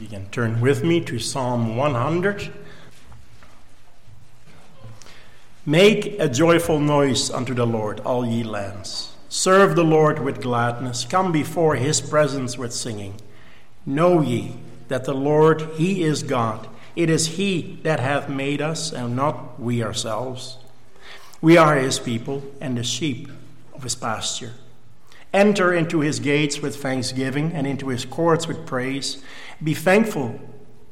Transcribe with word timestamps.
You 0.00 0.08
can 0.08 0.28
turn 0.30 0.60
with 0.60 0.84
me 0.84 1.00
to 1.02 1.18
Psalm 1.18 1.76
100. 1.76 2.52
Make 5.64 6.20
a 6.20 6.28
joyful 6.28 6.80
noise 6.80 7.30
unto 7.30 7.54
the 7.54 7.66
Lord, 7.66 8.00
all 8.00 8.26
ye 8.26 8.42
lands. 8.42 9.14
Serve 9.28 9.74
the 9.74 9.84
Lord 9.84 10.18
with 10.18 10.42
gladness. 10.42 11.04
Come 11.04 11.32
before 11.32 11.76
his 11.76 12.00
presence 12.00 12.58
with 12.58 12.74
singing. 12.74 13.20
Know 13.86 14.20
ye 14.20 14.56
that 14.88 15.04
the 15.04 15.14
Lord, 15.14 15.62
he 15.76 16.02
is 16.02 16.22
God. 16.22 16.68
It 16.94 17.08
is 17.08 17.36
he 17.36 17.78
that 17.82 18.00
hath 18.00 18.28
made 18.28 18.60
us, 18.60 18.92
and 18.92 19.16
not 19.16 19.58
we 19.58 19.82
ourselves. 19.82 20.58
We 21.40 21.56
are 21.56 21.76
his 21.76 21.98
people, 21.98 22.42
and 22.60 22.76
the 22.76 22.84
sheep 22.84 23.30
of 23.74 23.82
his 23.82 23.94
pasture. 23.94 24.52
Enter 25.32 25.74
into 25.74 26.00
his 26.00 26.20
gates 26.20 26.60
with 26.60 26.76
thanksgiving, 26.76 27.52
and 27.52 27.66
into 27.66 27.88
his 27.88 28.04
courts 28.04 28.46
with 28.46 28.66
praise. 28.66 29.22
Be 29.62 29.74
thankful 29.74 30.40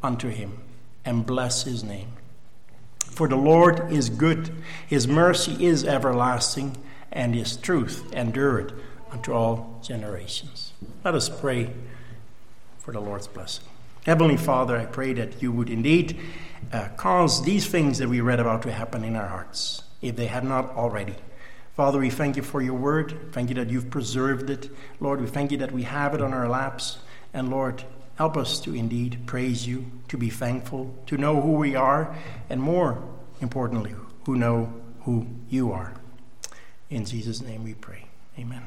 unto 0.03 0.29
him, 0.29 0.61
and 1.05 1.25
bless 1.25 1.65
his 1.65 1.83
name. 1.83 2.09
For 2.99 3.29
the 3.29 3.37
Lord 3.37 3.93
is 3.93 4.11
good, 4.11 4.51
his 4.87 5.07
mercy 5.07 5.65
is 5.65 5.85
everlasting, 5.85 6.77
and 7.13 7.35
his 7.35 7.57
truth 7.57 8.13
endureth 8.13 8.73
unto 9.11 9.33
all 9.33 9.81
generations. 9.83 10.73
Let 11.05 11.15
us 11.15 11.29
pray 11.29 11.71
for 12.81 12.93
the 12.93 13.01
Lord's 13.01 13.29
blessing. 13.29 13.65
Heavenly 14.05 14.37
Father, 14.37 14.77
I 14.77 14.85
pray 14.85 15.13
that 15.15 15.41
you 15.41 15.53
would 15.53 15.71
indeed 15.71 16.21
uh, 16.73 16.89
cause 16.97 17.43
these 17.45 17.67
things 17.67 17.99
that 17.99 18.09
we 18.09 18.21
read 18.21 18.41
about 18.41 18.63
to 18.63 18.73
happen 18.73 19.05
in 19.05 19.17
our 19.17 19.29
hearts, 19.29 19.83
if 20.03 20.17
they 20.17 20.27
had 20.27 20.45
not 20.45 20.71
already. 20.71 21.15
Father, 21.75 21.99
we 21.99 22.11
thank 22.11 22.37
you 22.37 22.43
for 22.43 22.63
your 22.63 22.75
word. 22.75 23.33
Thank 23.33 23.49
you 23.49 23.57
that 23.57 23.69
you've 23.69 23.91
preserved 23.91 24.49
it. 24.49 24.71
Lord, 25.01 25.21
we 25.21 25.27
thank 25.27 25.51
you 25.51 25.59
that 25.59 25.73
we 25.73 25.83
have 25.83 26.15
it 26.15 26.21
on 26.21 26.33
our 26.33 26.49
laps. 26.49 26.99
And 27.33 27.51
Lord, 27.51 27.83
help 28.15 28.37
us 28.37 28.61
to 28.61 28.75
indeed 28.77 29.19
praise 29.27 29.67
you, 29.67 29.87
to 30.07 30.17
be 30.17 30.31
thankful, 30.31 30.95
to 31.07 31.19
know 31.19 31.41
who 31.41 31.53
we 31.53 31.75
are, 31.75 32.15
and 32.49 32.63
more 32.63 33.03
importantly, 33.41 33.93
who 34.25 34.37
know 34.37 34.73
who 35.03 35.27
you 35.51 35.73
are. 35.73 35.95
In 36.91 37.05
Jesus' 37.05 37.43
name 37.43 37.65
we 37.65 37.75
pray. 37.75 38.07
Amen. 38.39 38.63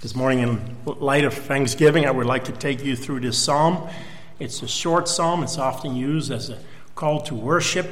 This 0.00 0.14
morning, 0.14 0.38
in 0.38 0.76
light 0.86 1.24
of 1.24 1.34
Thanksgiving, 1.34 2.06
I 2.06 2.10
would 2.10 2.26
like 2.26 2.44
to 2.44 2.52
take 2.52 2.82
you 2.82 2.96
through 2.96 3.20
this 3.20 3.36
psalm. 3.36 3.86
It's 4.38 4.62
a 4.62 4.68
short 4.68 5.08
psalm, 5.08 5.42
it's 5.42 5.58
often 5.58 5.94
used 5.94 6.30
as 6.30 6.48
a 6.48 6.58
call 6.94 7.20
to 7.22 7.34
worship 7.34 7.86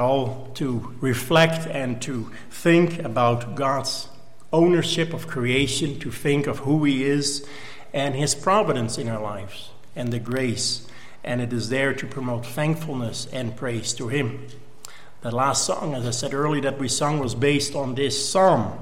call 0.00 0.48
to 0.54 0.96
reflect 1.02 1.66
and 1.66 2.00
to 2.00 2.30
think 2.50 3.00
about 3.00 3.54
God's 3.54 4.08
ownership 4.50 5.12
of 5.12 5.26
creation, 5.26 5.98
to 5.98 6.10
think 6.10 6.46
of 6.46 6.60
who 6.60 6.84
He 6.84 7.04
is 7.04 7.46
and 7.92 8.14
His 8.14 8.34
providence 8.34 8.96
in 8.96 9.10
our 9.10 9.20
lives 9.20 9.68
and 9.94 10.10
the 10.10 10.18
grace. 10.18 10.88
And 11.22 11.42
it 11.42 11.52
is 11.52 11.68
there 11.68 11.92
to 11.92 12.06
promote 12.06 12.46
thankfulness 12.46 13.28
and 13.30 13.54
praise 13.54 13.92
to 13.94 14.08
Him. 14.08 14.46
The 15.20 15.32
last 15.32 15.66
song, 15.66 15.94
as 15.94 16.06
I 16.06 16.12
said 16.12 16.32
earlier, 16.32 16.62
that 16.62 16.78
we 16.78 16.88
sung 16.88 17.18
was 17.18 17.34
based 17.34 17.74
on 17.74 17.94
this 17.94 18.16
psalm. 18.30 18.78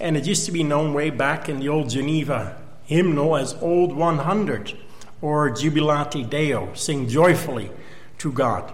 And 0.00 0.16
it 0.16 0.26
used 0.26 0.46
to 0.46 0.52
be 0.52 0.62
known 0.62 0.94
way 0.94 1.10
back 1.10 1.50
in 1.50 1.60
the 1.60 1.68
old 1.68 1.90
Geneva 1.90 2.56
hymnal 2.84 3.36
as 3.36 3.52
Old 3.60 3.94
100 3.94 4.78
or 5.20 5.50
Jubilate 5.50 6.30
Deo, 6.30 6.72
sing 6.72 7.06
joyfully 7.06 7.70
to 8.16 8.32
God 8.32 8.72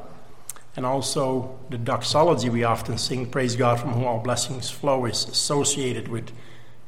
and 0.77 0.85
also 0.85 1.59
the 1.71 1.79
doxology 1.79 2.49
we 2.49 2.65
often 2.65 2.99
sing, 2.99 3.27
Praise 3.27 3.57
God 3.57 3.81
from 3.81 3.93
whom 3.93 4.05
all 4.05 4.19
blessings 4.19 4.71
flow, 4.71 5.05
is 5.05 5.25
associated 5.29 6.09
with 6.09 6.33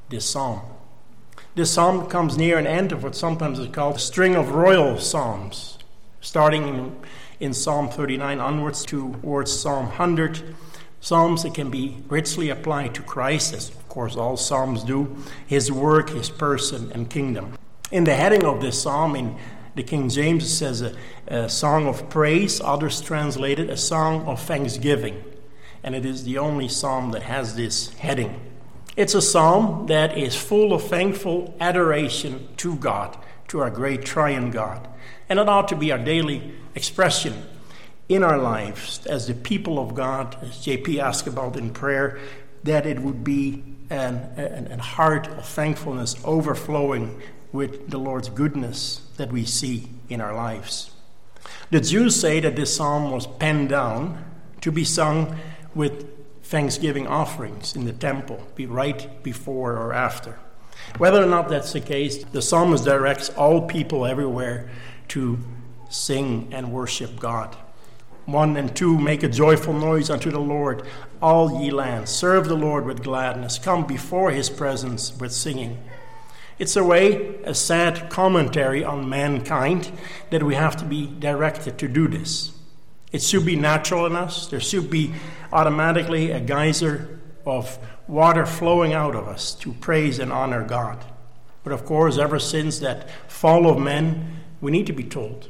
this 0.08 0.28
psalm. 0.28 0.60
This 1.54 1.72
psalm 1.72 2.06
comes 2.08 2.36
near 2.36 2.58
an 2.58 2.66
end 2.66 2.92
of 2.92 3.02
what 3.02 3.14
sometimes 3.14 3.58
is 3.58 3.68
called 3.68 3.96
a 3.96 3.98
string 4.00 4.34
of 4.34 4.50
royal 4.50 4.98
psalms, 4.98 5.78
starting 6.20 6.96
in, 7.40 7.54
Psalm 7.54 7.88
39 7.88 8.40
onwards 8.40 8.84
towards 8.84 9.52
Psalm 9.52 9.86
100. 9.86 10.54
Psalms 11.00 11.42
that 11.42 11.54
can 11.54 11.70
be 11.70 12.02
richly 12.08 12.50
applied 12.50 12.94
to 12.94 13.02
Christ, 13.02 13.54
as 13.54 13.68
of 13.68 13.88
course 13.88 14.16
all 14.16 14.36
psalms 14.36 14.82
do, 14.82 15.16
his 15.46 15.70
work, 15.70 16.10
his 16.10 16.30
person, 16.30 16.90
and 16.92 17.08
kingdom. 17.08 17.56
In 17.92 18.04
the 18.04 18.14
heading 18.14 18.44
of 18.44 18.60
this 18.60 18.82
psalm, 18.82 19.14
in 19.14 19.36
the 19.76 19.82
King 19.82 20.08
James 20.08 20.50
says 20.50 20.80
a, 20.80 20.96
a 21.28 21.48
song 21.50 21.86
of 21.86 22.08
praise, 22.08 22.62
others 22.62 23.02
translate 23.02 23.58
it 23.58 23.68
a 23.68 23.76
song 23.76 24.26
of 24.26 24.40
thanksgiving. 24.40 25.22
And 25.82 25.94
it 25.94 26.06
is 26.06 26.24
the 26.24 26.38
only 26.38 26.66
psalm 26.66 27.12
that 27.12 27.22
has 27.22 27.54
this 27.54 27.92
heading. 27.94 28.40
It's 28.96 29.14
a 29.14 29.20
psalm 29.20 29.86
that 29.88 30.16
is 30.16 30.34
full 30.34 30.72
of 30.72 30.82
thankful 30.82 31.54
adoration 31.60 32.48
to 32.56 32.76
God, 32.76 33.18
to 33.48 33.60
our 33.60 33.70
great 33.70 34.02
triune 34.02 34.50
God. 34.50 34.88
And 35.28 35.38
it 35.38 35.48
ought 35.48 35.68
to 35.68 35.76
be 35.76 35.92
our 35.92 35.98
daily 35.98 36.54
expression 36.74 37.44
in 38.08 38.22
our 38.22 38.38
lives 38.38 39.04
as 39.04 39.26
the 39.26 39.34
people 39.34 39.78
of 39.78 39.94
God, 39.94 40.38
as 40.40 40.52
JP 40.64 40.98
asked 41.00 41.26
about 41.26 41.56
in 41.56 41.70
prayer, 41.74 42.18
that 42.64 42.86
it 42.86 43.00
would 43.00 43.22
be 43.22 43.62
an, 43.90 44.16
an, 44.36 44.68
an 44.68 44.78
heart 44.78 45.26
of 45.28 45.46
thankfulness 45.46 46.16
overflowing 46.24 47.20
with 47.52 47.90
the 47.90 47.98
Lord's 47.98 48.30
goodness 48.30 49.05
that 49.16 49.32
we 49.32 49.44
see 49.44 49.88
in 50.08 50.20
our 50.20 50.34
lives. 50.34 50.90
The 51.70 51.80
Jews 51.80 52.18
say 52.18 52.40
that 52.40 52.56
this 52.56 52.76
psalm 52.76 53.10
was 53.10 53.26
penned 53.26 53.68
down 53.68 54.24
to 54.60 54.72
be 54.72 54.84
sung 54.84 55.36
with 55.74 56.08
thanksgiving 56.42 57.06
offerings 57.06 57.74
in 57.74 57.84
the 57.84 57.92
temple, 57.92 58.46
be 58.54 58.66
right 58.66 59.22
before 59.22 59.72
or 59.72 59.92
after. 59.92 60.38
Whether 60.98 61.22
or 61.22 61.26
not 61.26 61.48
that's 61.48 61.72
the 61.72 61.80
case, 61.80 62.24
the 62.24 62.40
psalmist 62.40 62.84
directs 62.84 63.30
all 63.30 63.66
people 63.66 64.06
everywhere 64.06 64.70
to 65.08 65.38
sing 65.90 66.48
and 66.52 66.72
worship 66.72 67.18
God. 67.18 67.56
One 68.26 68.56
and 68.56 68.74
two, 68.74 68.98
make 68.98 69.22
a 69.22 69.28
joyful 69.28 69.72
noise 69.72 70.10
unto 70.10 70.30
the 70.30 70.40
Lord, 70.40 70.86
all 71.22 71.62
ye 71.62 71.70
lands. 71.70 72.10
Serve 72.10 72.48
the 72.48 72.56
Lord 72.56 72.84
with 72.84 73.02
gladness. 73.02 73.58
Come 73.58 73.86
before 73.86 74.30
his 74.30 74.50
presence 74.50 75.16
with 75.18 75.32
singing. 75.32 75.78
It's 76.58 76.76
a 76.76 76.84
way, 76.84 77.36
a 77.44 77.54
sad 77.54 78.08
commentary 78.08 78.82
on 78.82 79.08
mankind, 79.08 79.90
that 80.30 80.42
we 80.42 80.54
have 80.54 80.76
to 80.76 80.84
be 80.84 81.06
directed 81.06 81.78
to 81.78 81.88
do 81.88 82.08
this. 82.08 82.52
It 83.12 83.22
should 83.22 83.44
be 83.44 83.56
natural 83.56 84.06
in 84.06 84.16
us. 84.16 84.46
There 84.46 84.60
should 84.60 84.90
be 84.90 85.12
automatically 85.52 86.30
a 86.30 86.40
geyser 86.40 87.20
of 87.44 87.78
water 88.08 88.46
flowing 88.46 88.92
out 88.92 89.14
of 89.14 89.28
us 89.28 89.54
to 89.56 89.72
praise 89.74 90.18
and 90.18 90.32
honor 90.32 90.64
God. 90.64 91.04
But 91.62 91.72
of 91.72 91.84
course, 91.84 92.18
ever 92.18 92.38
since 92.38 92.78
that 92.78 93.10
fall 93.30 93.68
of 93.68 93.78
men, 93.78 94.40
we 94.60 94.70
need 94.70 94.86
to 94.86 94.92
be 94.92 95.04
told. 95.04 95.48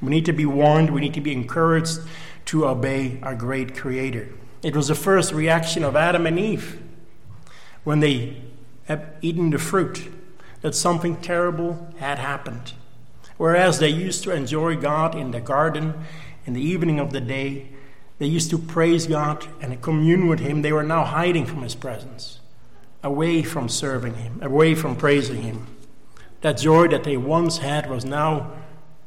We 0.00 0.10
need 0.10 0.24
to 0.26 0.32
be 0.32 0.46
warned. 0.46 0.90
We 0.90 1.00
need 1.00 1.14
to 1.14 1.20
be 1.20 1.32
encouraged 1.32 2.00
to 2.46 2.66
obey 2.66 3.20
our 3.22 3.34
great 3.34 3.76
Creator. 3.76 4.28
It 4.62 4.74
was 4.74 4.88
the 4.88 4.94
first 4.94 5.32
reaction 5.32 5.84
of 5.84 5.96
Adam 5.96 6.26
and 6.26 6.38
Eve 6.38 6.82
when 7.84 8.00
they 8.00 8.42
eaten 9.20 9.50
the 9.50 9.58
fruit, 9.58 10.10
that 10.62 10.74
something 10.74 11.16
terrible 11.16 11.92
had 11.98 12.18
happened. 12.18 12.72
Whereas 13.36 13.78
they 13.78 13.88
used 13.88 14.22
to 14.24 14.30
enjoy 14.30 14.76
God 14.76 15.14
in 15.14 15.30
the 15.30 15.40
garden 15.40 15.94
in 16.46 16.54
the 16.54 16.62
evening 16.62 16.98
of 16.98 17.12
the 17.12 17.20
day, 17.20 17.68
they 18.18 18.26
used 18.26 18.50
to 18.50 18.58
praise 18.58 19.06
God 19.06 19.46
and 19.60 19.80
commune 19.82 20.28
with 20.28 20.40
Him, 20.40 20.62
they 20.62 20.72
were 20.72 20.82
now 20.82 21.04
hiding 21.04 21.46
from 21.46 21.62
His 21.62 21.74
presence, 21.74 22.40
away 23.02 23.42
from 23.42 23.68
serving 23.68 24.14
Him, 24.14 24.38
away 24.42 24.74
from 24.74 24.96
praising 24.96 25.42
Him. 25.42 25.66
That 26.40 26.58
joy 26.58 26.88
that 26.88 27.04
they 27.04 27.16
once 27.16 27.58
had 27.58 27.90
was 27.90 28.04
now 28.04 28.52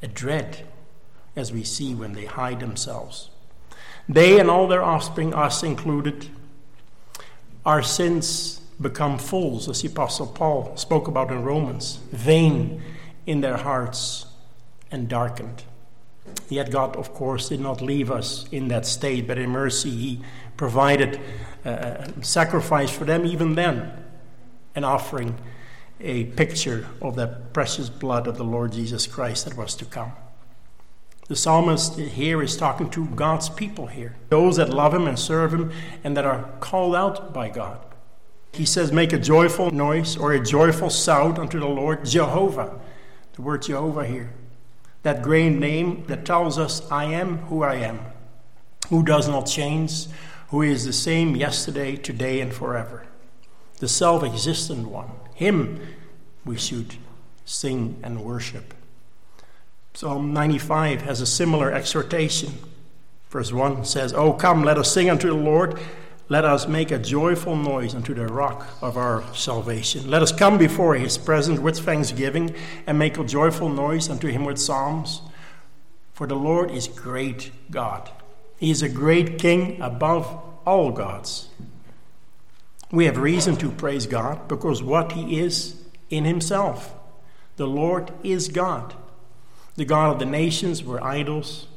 a 0.02 0.08
dread, 0.08 0.68
as 1.36 1.52
we 1.52 1.64
see 1.64 1.96
when 1.96 2.14
they 2.14 2.26
hide 2.26 2.60
themselves. 2.60 3.30
They 4.08 4.40
and 4.40 4.50
all 4.50 4.68
their 4.68 4.84
offspring, 4.84 5.34
us 5.34 5.64
included, 5.64 6.28
our 7.66 7.82
sins 7.82 8.62
become 8.80 9.18
fools, 9.18 9.70
as 9.70 9.82
the 9.82 9.88
Apostle 9.88 10.28
Paul 10.28 10.76
spoke 10.76 11.08
about 11.08 11.32
in 11.32 11.44
Romans, 11.44 12.00
vain 12.12 12.82
in 13.26 13.42
their 13.42 13.58
hearts 13.58 14.26
and 14.92 15.08
darkened. 15.08 15.64
Yet 16.50 16.72
God, 16.72 16.96
of 16.96 17.14
course, 17.14 17.50
did 17.50 17.60
not 17.60 17.82
leave 17.82 18.12
us 18.12 18.46
in 18.52 18.68
that 18.70 18.86
state, 18.86 19.28
but 19.28 19.38
in 19.38 19.50
mercy, 19.50 19.92
He 19.92 20.22
provided 20.58 21.20
uh, 21.66 21.70
a 22.20 22.24
sacrifice 22.24 22.92
for 22.92 23.06
them 23.06 23.26
even 23.26 23.56
then, 23.56 23.92
an 24.76 24.84
offering, 24.84 25.38
a 26.00 26.26
picture 26.26 26.88
of 27.02 27.16
that 27.16 27.54
precious 27.54 27.90
blood 27.90 28.28
of 28.28 28.38
the 28.38 28.44
Lord 28.44 28.74
Jesus 28.74 29.08
Christ 29.08 29.46
that 29.46 29.58
was 29.58 29.76
to 29.76 29.86
come. 29.86 30.12
The 31.28 31.36
psalmist 31.36 31.98
here 31.98 32.44
is 32.44 32.56
talking 32.56 32.90
to 32.92 33.08
God's 33.08 33.50
people 33.50 33.88
here, 33.88 34.16
those 34.30 34.58
that 34.58 34.70
love 34.70 34.94
Him 34.94 35.08
and 35.08 35.18
serve 35.18 35.54
Him 35.54 35.72
and 36.04 36.16
that 36.16 36.26
are 36.26 36.50
called 36.60 36.96
out 36.96 37.34
by 37.34 37.50
God. 37.50 37.80
He 38.56 38.66
says, 38.66 38.92
Make 38.92 39.12
a 39.12 39.20
joyful 39.20 39.72
noise 39.72 40.16
or 40.16 40.32
a 40.32 40.44
joyful 40.44 40.90
sound 40.90 41.38
unto 41.38 41.60
the 41.60 41.68
Lord 41.68 42.06
Jehovah. 42.06 42.80
The 43.34 43.42
word 43.42 43.64
Jehovah 43.64 44.06
here. 44.06 44.32
That 45.04 45.22
great 45.22 45.50
name 45.50 46.06
that 46.08 46.26
tells 46.26 46.58
us, 46.58 46.90
I 46.90 47.06
am 47.06 47.40
who 47.40 47.64
I 47.64 47.76
am, 47.76 48.00
who 48.90 49.04
does 49.04 49.28
not 49.28 49.46
change, 49.46 50.08
who 50.50 50.62
is 50.62 50.86
the 50.86 50.94
same 50.94 51.36
yesterday, 51.36 51.98
today, 51.98 52.40
and 52.40 52.54
forever. 52.54 53.06
The 53.80 53.90
self 53.90 54.24
existent 54.24 54.88
one. 54.88 55.12
Him 55.34 55.82
we 56.46 56.58
should 56.58 56.96
sing 57.44 58.00
and 58.04 58.24
worship. 58.24 58.74
Psalm 59.94 60.34
95 60.34 61.02
has 61.02 61.20
a 61.20 61.26
similar 61.26 61.72
exhortation. 61.72 62.54
Verse 63.30 63.52
1 63.52 63.84
says, 63.84 64.14
Oh, 64.14 64.34
come, 64.34 64.64
let 64.64 64.78
us 64.78 64.92
sing 64.94 65.10
unto 65.10 65.28
the 65.28 65.34
Lord. 65.34 65.78
Let 66.28 66.44
us 66.44 66.68
make 66.68 66.90
a 66.90 66.98
joyful 66.98 67.56
noise 67.56 67.94
unto 67.94 68.16
the 68.16 68.26
rock 68.26 68.68
of 68.82 68.98
our 68.98 69.24
salvation. 69.36 70.10
Let 70.10 70.24
us 70.24 70.32
come 70.32 70.58
before 70.58 70.96
his 70.96 71.20
presence 71.20 71.60
with 71.60 71.78
thanksgiving 71.78 72.56
and 72.88 72.98
make 72.98 73.20
a 73.20 73.24
joyful 73.24 73.70
noise 73.70 74.10
unto 74.10 74.30
him 74.30 74.44
with 74.44 74.58
psalms. 74.58 75.22
For 76.14 76.26
the 76.26 76.36
Lord 76.36 76.72
is 76.72 76.88
great 76.88 77.52
God. 77.70 78.10
He 78.58 78.72
is 78.72 78.82
a 78.82 78.90
great 78.90 79.38
king 79.38 79.80
above 79.80 80.42
all 80.66 80.92
gods. 80.92 81.50
We 82.92 83.06
have 83.06 83.18
reason 83.18 83.56
to 83.58 83.70
praise 83.70 84.08
God 84.08 84.48
because 84.48 84.82
what 84.82 85.12
he 85.12 85.40
is 85.40 85.84
in 86.10 86.26
himself. 86.26 86.96
The 87.58 87.68
Lord 87.68 88.12
is 88.24 88.48
God. 88.48 88.96
The 89.76 89.86
God 89.86 90.14
of 90.14 90.20
the 90.20 90.26
nations 90.26 90.84
were 90.84 91.04
idols, 91.04 91.68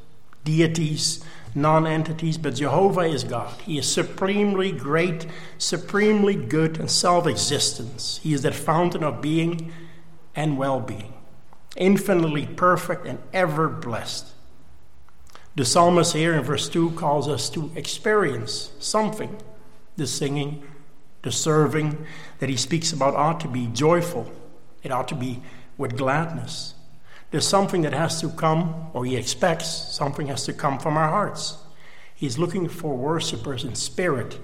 deities, 0.43 1.23
non 1.55 1.87
entities, 1.87 2.37
but 2.37 2.55
Jehovah 2.55 3.01
is 3.01 3.23
God. 3.23 3.59
He 3.61 3.77
is 3.77 3.91
supremely 3.91 4.71
great, 4.71 5.25
supremely 5.57 6.35
good, 6.35 6.79
and 6.79 6.89
self 6.89 7.27
existence. 7.27 8.19
He 8.23 8.33
is 8.33 8.41
that 8.43 8.55
fountain 8.55 9.03
of 9.03 9.21
being 9.21 9.71
and 10.35 10.57
well 10.57 10.79
being, 10.79 11.13
infinitely 11.75 12.45
perfect 12.45 13.05
and 13.05 13.19
ever 13.33 13.67
blessed. 13.67 14.27
The 15.55 15.65
psalmist 15.65 16.13
here 16.13 16.33
in 16.33 16.43
verse 16.43 16.69
2 16.69 16.91
calls 16.91 17.27
us 17.27 17.49
to 17.49 17.71
experience 17.75 18.71
something. 18.79 19.35
The 19.97 20.07
singing, 20.07 20.63
the 21.23 21.31
serving 21.31 22.05
that 22.39 22.49
he 22.49 22.55
speaks 22.55 22.93
about 22.93 23.15
ought 23.15 23.39
to 23.41 23.47
be 23.47 23.67
joyful, 23.67 24.31
it 24.83 24.91
ought 24.91 25.09
to 25.09 25.15
be 25.15 25.41
with 25.77 25.97
gladness. 25.97 26.75
There's 27.31 27.47
something 27.47 27.83
that 27.83 27.93
has 27.93 28.19
to 28.21 28.29
come, 28.29 28.89
or 28.93 29.05
he 29.05 29.15
expects 29.15 29.67
something 29.67 30.27
has 30.27 30.45
to 30.45 30.53
come 30.53 30.79
from 30.79 30.97
our 30.97 31.09
hearts. 31.09 31.57
He's 32.15 32.39
looking 32.39 32.67
for 32.67 32.97
worshippers 32.97 33.63
in 33.63 33.75
spirit 33.75 34.39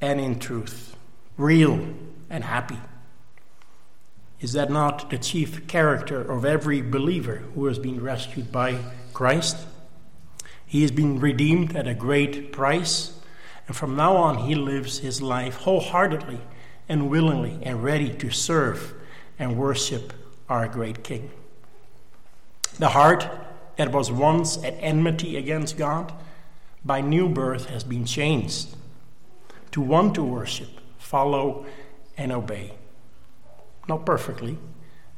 and 0.00 0.20
in 0.20 0.38
truth, 0.38 0.96
real 1.36 1.94
and 2.28 2.44
happy. 2.44 2.78
Is 4.40 4.52
that 4.52 4.70
not 4.70 5.08
the 5.08 5.18
chief 5.18 5.66
character 5.66 6.20
of 6.20 6.44
every 6.44 6.82
believer 6.82 7.44
who 7.54 7.66
has 7.66 7.78
been 7.78 8.02
rescued 8.02 8.52
by 8.52 8.78
Christ? 9.14 9.56
He 10.66 10.82
has 10.82 10.90
been 10.90 11.20
redeemed 11.20 11.76
at 11.76 11.86
a 11.86 11.94
great 11.94 12.52
price, 12.52 13.18
and 13.66 13.76
from 13.76 13.96
now 13.96 14.16
on 14.16 14.38
he 14.38 14.54
lives 14.54 14.98
his 14.98 15.22
life 15.22 15.58
wholeheartedly 15.58 16.40
and 16.88 17.08
willingly 17.08 17.58
and 17.62 17.82
ready 17.82 18.12
to 18.14 18.30
serve 18.30 18.94
and 19.38 19.56
worship 19.56 20.12
our 20.48 20.68
great 20.68 21.02
King. 21.02 21.30
The 22.78 22.90
heart 22.90 23.28
that 23.76 23.92
was 23.92 24.12
once 24.12 24.62
at 24.62 24.76
enmity 24.80 25.36
against 25.36 25.78
God, 25.78 26.12
by 26.84 27.00
new 27.00 27.28
birth 27.28 27.66
has 27.70 27.84
been 27.84 28.04
changed 28.04 28.76
to 29.72 29.80
want 29.80 30.14
to 30.14 30.22
worship, 30.22 30.68
follow, 30.98 31.66
and 32.16 32.32
obey. 32.32 32.72
Not 33.88 34.06
perfectly, 34.06 34.58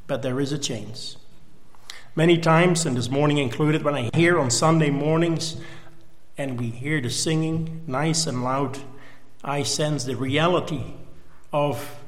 but 0.07 0.21
there 0.21 0.39
is 0.39 0.51
a 0.51 0.57
change. 0.57 1.15
Many 2.15 2.37
times, 2.37 2.85
and 2.85 2.97
this 2.97 3.09
morning 3.09 3.37
included, 3.37 3.83
when 3.83 3.95
I 3.95 4.09
hear 4.13 4.39
on 4.39 4.49
Sunday 4.49 4.89
mornings 4.89 5.57
and 6.37 6.59
we 6.59 6.69
hear 6.69 6.99
the 7.01 7.09
singing 7.09 7.83
nice 7.87 8.25
and 8.25 8.43
loud, 8.43 8.79
I 9.43 9.63
sense 9.63 10.05
the 10.05 10.15
reality 10.15 10.95
of 11.53 11.99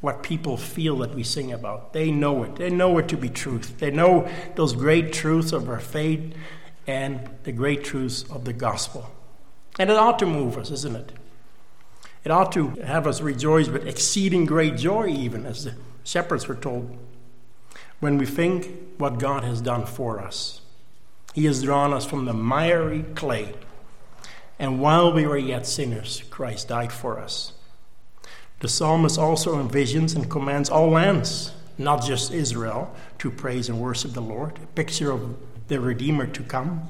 what 0.00 0.22
people 0.22 0.56
feel 0.56 0.98
that 0.98 1.14
we 1.14 1.22
sing 1.22 1.52
about. 1.52 1.92
They 1.92 2.10
know 2.10 2.42
it. 2.44 2.56
They 2.56 2.70
know 2.70 2.96
it 2.98 3.08
to 3.08 3.16
be 3.16 3.28
truth. 3.28 3.78
They 3.78 3.90
know 3.90 4.28
those 4.54 4.72
great 4.72 5.12
truths 5.12 5.52
of 5.52 5.68
our 5.68 5.80
faith 5.80 6.34
and 6.86 7.28
the 7.44 7.52
great 7.52 7.84
truths 7.84 8.24
of 8.30 8.44
the 8.44 8.52
gospel. 8.52 9.10
And 9.78 9.90
it 9.90 9.96
ought 9.96 10.18
to 10.20 10.26
move 10.26 10.56
us, 10.56 10.70
isn't 10.70 10.96
it? 10.96 11.12
It 12.24 12.30
ought 12.30 12.52
to 12.52 12.70
have 12.84 13.06
us 13.06 13.20
rejoice 13.20 13.68
with 13.68 13.86
exceeding 13.86 14.44
great 14.44 14.76
joy, 14.76 15.08
even 15.08 15.46
as 15.46 15.64
the 15.64 15.74
shepherds 16.04 16.48
were 16.48 16.54
told, 16.54 16.96
when 18.00 18.18
we 18.18 18.26
think 18.26 18.70
what 18.98 19.18
God 19.18 19.44
has 19.44 19.60
done 19.60 19.86
for 19.86 20.20
us. 20.20 20.60
He 21.34 21.44
has 21.44 21.62
drawn 21.62 21.92
us 21.92 22.04
from 22.04 22.24
the 22.24 22.34
miry 22.34 23.04
clay, 23.14 23.54
and 24.58 24.80
while 24.80 25.12
we 25.12 25.26
were 25.26 25.38
yet 25.38 25.66
sinners, 25.66 26.22
Christ 26.28 26.68
died 26.68 26.92
for 26.92 27.18
us. 27.18 27.52
The 28.60 28.68
psalmist 28.68 29.18
also 29.18 29.62
envisions 29.62 30.14
and 30.14 30.30
commands 30.30 30.68
all 30.68 30.90
lands, 30.90 31.52
not 31.78 32.04
just 32.04 32.30
Israel, 32.30 32.94
to 33.18 33.30
praise 33.30 33.68
and 33.68 33.80
worship 33.80 34.12
the 34.12 34.20
Lord, 34.20 34.58
a 34.62 34.66
picture 34.68 35.10
of 35.10 35.36
the 35.68 35.80
Redeemer 35.80 36.26
to 36.26 36.42
come. 36.42 36.86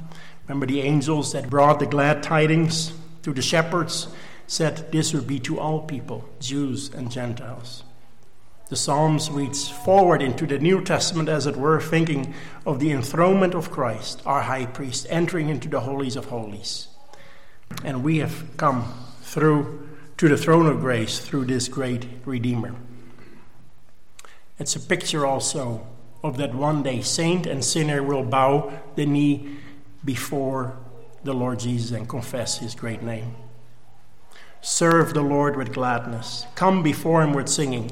Remember 0.49 0.67
the 0.67 0.81
angels 0.81 1.33
that 1.33 1.49
brought 1.49 1.79
the 1.79 1.87
glad 1.87 2.25
tidings 2.25 2.93
to 3.23 3.33
the 3.33 3.43
shepherds 3.43 4.09
said 4.49 4.91
this 4.91 5.15
would 5.15 5.29
be 5.29 5.39
to 5.39 5.61
all 5.61 5.83
people, 5.83 6.29
Jews 6.41 6.93
and 6.93 7.09
Gentiles. 7.09 7.85
The 8.69 8.77
Psalms 8.77 9.31
reach 9.31 9.73
forward 9.73 10.23
into 10.23 10.47
the 10.47 10.59
New 10.59 10.83
Testament, 10.83 11.29
as 11.29 11.47
it 11.47 11.57
were, 11.57 11.81
thinking 11.81 12.35
of 12.67 12.81
the 12.81 12.91
enthronement 12.91 13.55
of 13.55 13.71
Christ, 13.71 14.23
our 14.27 14.43
high 14.43 14.67
priest, 14.67 15.07
entering 15.09 15.49
into 15.49 15.69
the 15.69 15.81
holies 15.81 16.17
of 16.17 16.27
holies. 16.27 16.89
And 17.85 18.03
we 18.03 18.19
have 18.19 18.57
come 18.57 18.93
through 19.23 19.90
to 20.21 20.29
the 20.29 20.37
throne 20.37 20.67
of 20.67 20.81
grace 20.81 21.19
through 21.19 21.47
this 21.47 21.67
great 21.67 22.07
Redeemer. 22.27 22.75
It's 24.59 24.77
a 24.77 24.81
picture 24.81 25.25
also 25.25 25.87
of 26.23 26.37
that 26.37 26.55
one 26.55 26.83
day 26.83 27.01
saint 27.01 27.47
and 27.47 27.65
sinner 27.65 28.03
will 28.03 28.23
bow 28.23 28.71
the 28.97 29.07
knee 29.07 29.57
before 30.05 30.77
the 31.25 31.33
Lord 31.33 31.61
Jesus 31.61 31.93
and 31.93 32.07
confess 32.07 32.59
his 32.59 32.75
great 32.75 33.01
name. 33.03 33.35
Serve 34.61 35.15
the 35.15 35.23
Lord 35.23 35.57
with 35.57 35.73
gladness. 35.73 36.45
Come 36.55 36.83
before 36.83 37.23
him 37.23 37.33
with 37.33 37.49
singing. 37.49 37.91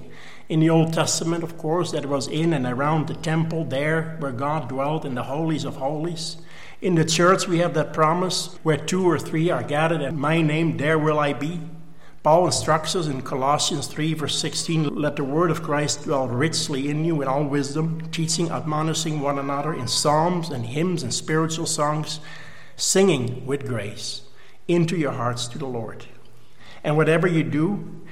In 0.50 0.60
the 0.60 0.69
Old 0.69 0.92
Testament, 0.92 1.42
of 1.42 1.56
course, 1.56 1.92
that 1.92 2.04
was 2.04 2.28
in 2.28 2.52
and 2.52 2.66
around 2.66 3.06
the 3.06 3.14
temple, 3.14 3.64
there 3.64 4.19
where 4.19 4.32
God 4.32 4.69
dwelt 4.69 5.06
in 5.06 5.14
the 5.14 5.22
holies 5.22 5.64
of 5.64 5.76
holies. 5.76 6.36
In 6.82 6.94
the 6.94 7.06
church, 7.06 7.48
we 7.48 7.60
have 7.60 7.72
that 7.72 7.94
promise 7.94 8.58
where 8.62 8.76
two 8.76 9.08
or 9.08 9.19
three 9.19 9.48
are 9.48 9.62
gathered 9.62 10.02
in 10.02 10.20
my 10.20 10.42
name, 10.42 10.76
there 10.76 10.98
will 10.98 11.19
I 11.19 11.32
be. 11.32 11.62
Paul 12.22 12.46
instructs 12.46 12.96
us 12.96 13.06
in 13.06 13.22
Colossians 13.22 13.86
3, 13.86 14.14
verse 14.14 14.38
16 14.38 14.94
let 14.94 15.16
the 15.16 15.24
word 15.24 15.50
of 15.50 15.62
Christ 15.62 16.04
dwell 16.04 16.26
richly 16.26 16.88
in 16.88 17.04
you 17.04 17.22
in 17.22 17.28
all 17.28 17.44
wisdom, 17.44 18.10
teaching, 18.10 18.50
admonishing 18.50 19.20
one 19.20 19.38
another 19.38 19.72
in 19.72 19.86
psalms 19.86 20.50
and 20.50 20.66
hymns 20.66 21.02
and 21.02 21.14
spiritual 21.14 21.66
songs, 21.66 22.20
singing 22.76 23.46
with 23.46 23.66
grace 23.66 24.22
into 24.66 24.96
your 24.96 25.12
hearts 25.12 25.46
to 25.48 25.58
the 25.58 25.66
Lord. 25.66 26.06
And 26.82 26.96
whatever 26.96 27.26
you 27.26 27.44
do, 27.44 28.02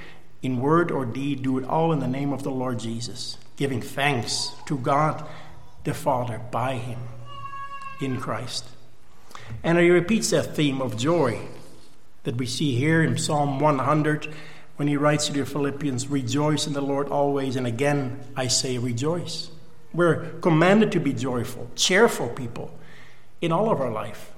in 0.41 0.61
word 0.61 0.91
or 0.91 1.05
deed, 1.05 1.43
do 1.43 1.57
it 1.57 1.65
all 1.65 1.91
in 1.91 1.99
the 1.99 2.07
name 2.07 2.31
of 2.31 2.43
the 2.43 2.51
Lord 2.51 2.79
Jesus, 2.79 3.37
giving 3.57 3.81
thanks 3.81 4.51
to 4.67 4.77
God 4.77 5.27
the 5.83 5.93
Father 5.93 6.39
by 6.51 6.75
Him 6.75 6.99
in 7.99 8.19
Christ. 8.19 8.65
And 9.63 9.77
he 9.77 9.89
repeats 9.89 10.29
that 10.31 10.55
theme 10.55 10.81
of 10.81 10.97
joy 10.97 11.41
that 12.27 12.35
we 12.35 12.45
see 12.45 12.75
here 12.75 13.01
in 13.01 13.17
Psalm 13.17 13.57
100 13.57 14.27
when 14.75 14.89
he 14.89 14.97
writes 14.97 15.27
to 15.27 15.31
the 15.31 15.45
Philippians, 15.45 16.09
Rejoice 16.09 16.67
in 16.67 16.73
the 16.73 16.81
Lord 16.81 17.07
always, 17.07 17.55
and 17.55 17.65
again 17.65 18.19
I 18.35 18.47
say 18.47 18.77
rejoice. 18.77 19.49
We're 19.93 20.31
commanded 20.41 20.91
to 20.91 20.99
be 20.99 21.13
joyful, 21.13 21.71
cheerful 21.77 22.27
people 22.27 22.77
in 23.39 23.53
all 23.53 23.71
of 23.71 23.79
our 23.79 23.89
life. 23.89 24.33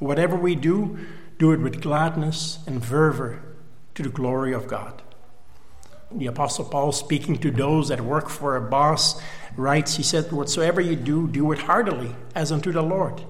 Whatever 0.00 0.34
we 0.34 0.56
do, 0.56 0.98
do 1.38 1.52
it 1.52 1.60
with 1.60 1.80
gladness 1.80 2.58
and 2.66 2.84
fervor 2.84 3.40
to 3.94 4.02
the 4.02 4.08
glory 4.08 4.52
of 4.52 4.66
God. 4.66 5.00
The 6.10 6.26
Apostle 6.26 6.64
Paul, 6.64 6.90
speaking 6.90 7.38
to 7.38 7.52
those 7.52 7.86
that 7.86 8.00
work 8.00 8.30
for 8.30 8.56
a 8.56 8.60
boss, 8.60 9.22
writes, 9.56 9.94
He 9.94 10.02
said, 10.02 10.32
Whatsoever 10.32 10.80
you 10.80 10.96
do, 10.96 11.28
do 11.28 11.52
it 11.52 11.60
heartily, 11.60 12.16
as 12.34 12.50
unto 12.50 12.72
the 12.72 12.82
Lord 12.82 13.22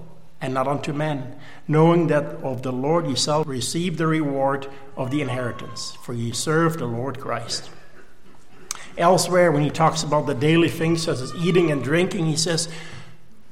and 0.43 0.53
not 0.53 0.67
unto 0.67 0.91
men, 0.91 1.33
knowing 1.69 2.07
that 2.07 2.25
of 2.43 2.63
the 2.63 2.71
Lord 2.71 3.07
ye 3.07 3.15
shall 3.15 3.45
receive 3.45 3.97
the 3.97 4.05
reward 4.05 4.67
of 4.97 5.09
the 5.09 5.21
inheritance, 5.21 5.97
for 6.03 6.13
ye 6.13 6.33
serve 6.33 6.77
the 6.77 6.85
Lord 6.85 7.17
Christ. 7.17 7.69
Elsewhere, 8.97 9.53
when 9.53 9.63
he 9.63 9.69
talks 9.69 10.03
about 10.03 10.27
the 10.27 10.35
daily 10.35 10.67
things 10.67 11.03
such 11.03 11.21
as 11.21 11.33
eating 11.35 11.71
and 11.71 11.81
drinking, 11.81 12.25
he 12.25 12.35
says, 12.35 12.67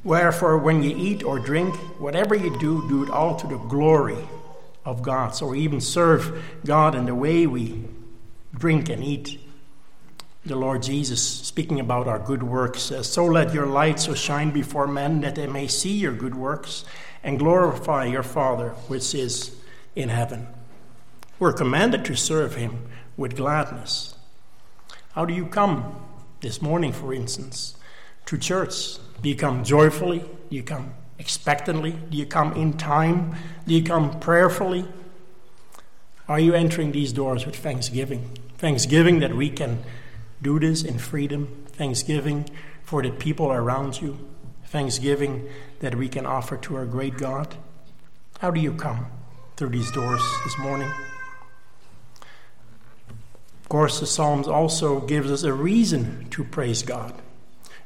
Wherefore, 0.03 0.57
when 0.57 0.83
ye 0.83 0.93
eat 0.93 1.23
or 1.23 1.39
drink, 1.39 1.73
whatever 1.97 2.35
you 2.35 2.59
do, 2.59 2.85
do 2.89 3.03
it 3.03 3.09
all 3.09 3.37
to 3.37 3.47
the 3.47 3.57
glory 3.57 4.27
of 4.83 5.01
God. 5.01 5.33
So 5.33 5.47
we 5.47 5.61
even 5.61 5.79
serve 5.79 6.43
God 6.65 6.93
in 6.93 7.05
the 7.05 7.15
way 7.15 7.47
we 7.47 7.85
drink 8.53 8.89
and 8.89 9.01
eat 9.01 9.39
the 10.45 10.55
Lord 10.55 10.81
Jesus, 10.81 11.21
speaking 11.21 11.79
about 11.79 12.07
our 12.07 12.19
good 12.19 12.43
works, 12.43 12.81
says, 12.83 13.11
So 13.11 13.25
let 13.25 13.53
your 13.53 13.67
light 13.67 13.99
so 13.99 14.13
shine 14.13 14.51
before 14.51 14.87
men 14.87 15.21
that 15.21 15.35
they 15.35 15.47
may 15.47 15.67
see 15.67 15.93
your 15.93 16.13
good 16.13 16.35
works 16.35 16.83
and 17.23 17.37
glorify 17.39 18.05
your 18.05 18.23
Father 18.23 18.69
which 18.87 19.13
is 19.13 19.55
in 19.95 20.09
heaven. 20.09 20.47
We're 21.39 21.53
commanded 21.53 22.05
to 22.05 22.15
serve 22.15 22.55
him 22.55 22.87
with 23.17 23.35
gladness. 23.35 24.15
How 25.13 25.25
do 25.25 25.33
you 25.33 25.45
come 25.45 25.95
this 26.41 26.61
morning, 26.61 26.91
for 26.93 27.13
instance? 27.13 27.75
to 28.25 28.37
church? 28.37 28.95
Do 29.21 29.29
you 29.29 29.35
come 29.35 29.63
joyfully? 29.63 30.19
Do 30.19 30.55
you 30.55 30.63
come 30.63 30.93
expectantly? 31.19 31.91
Do 31.91 32.17
you 32.17 32.25
come 32.25 32.53
in 32.53 32.73
time? 32.73 33.35
Do 33.67 33.73
you 33.73 33.83
come 33.83 34.19
prayerfully? 34.19 34.85
Are 36.27 36.39
you 36.39 36.53
entering 36.53 36.93
these 36.93 37.11
doors 37.11 37.45
with 37.45 37.55
thanksgiving? 37.55 38.37
Thanksgiving 38.57 39.19
that 39.19 39.35
we 39.35 39.49
can 39.49 39.83
do 40.41 40.59
this 40.59 40.83
in 40.83 40.97
freedom. 40.97 41.65
Thanksgiving 41.67 42.49
for 42.83 43.01
the 43.01 43.11
people 43.11 43.51
around 43.51 44.01
you. 44.01 44.17
Thanksgiving 44.65 45.47
that 45.79 45.95
we 45.95 46.07
can 46.07 46.25
offer 46.25 46.57
to 46.57 46.75
our 46.75 46.85
great 46.85 47.17
God. 47.17 47.55
How 48.39 48.51
do 48.51 48.59
you 48.59 48.73
come 48.73 49.07
through 49.55 49.69
these 49.69 49.91
doors 49.91 50.21
this 50.43 50.57
morning? 50.57 50.89
Of 53.61 53.69
course, 53.69 53.99
the 53.99 54.07
Psalms 54.07 54.47
also 54.47 54.99
gives 55.01 55.31
us 55.31 55.43
a 55.43 55.53
reason 55.53 56.27
to 56.31 56.43
praise 56.43 56.83
God. 56.83 57.13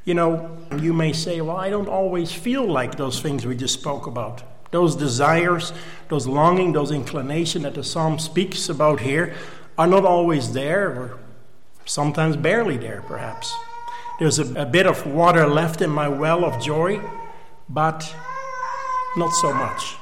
You 0.04 0.14
know, 0.14 0.58
you 0.80 0.94
may 0.94 1.14
say, 1.14 1.42
well, 1.42 1.58
I 1.58 1.70
don't 1.70 1.90
always 1.90 2.32
feel 2.32 2.66
like 2.66 2.96
those 2.96 3.20
things 3.20 3.46
we 3.46 3.56
just 3.56 3.74
spoke 3.74 4.06
about. 4.08 4.44
Those 4.72 4.96
desires, 4.96 5.74
those 6.10 6.28
longing, 6.28 6.74
those 6.74 6.92
inclination 6.92 7.64
that 7.64 7.74
the 7.74 7.84
psalm 7.84 8.20
speaks 8.20 8.70
about 8.70 9.00
here 9.00 9.36
are 9.78 9.88
not 9.88 10.06
always 10.06 10.54
there, 10.54 10.90
or 10.90 11.20
sometimes 11.86 12.36
barely 12.36 12.78
there, 12.78 13.02
perhaps. 13.04 13.56
There's 14.20 14.40
a, 14.40 14.62
a 14.62 14.66
bit 14.66 14.86
of 14.86 15.06
water 15.06 15.48
left 15.48 15.82
in 15.82 15.90
my 15.90 16.08
well 16.08 16.44
of 16.46 16.62
joy, 16.62 17.02
but 17.70 18.16
not 19.18 19.32
so 19.32 19.54
much. 19.54 19.96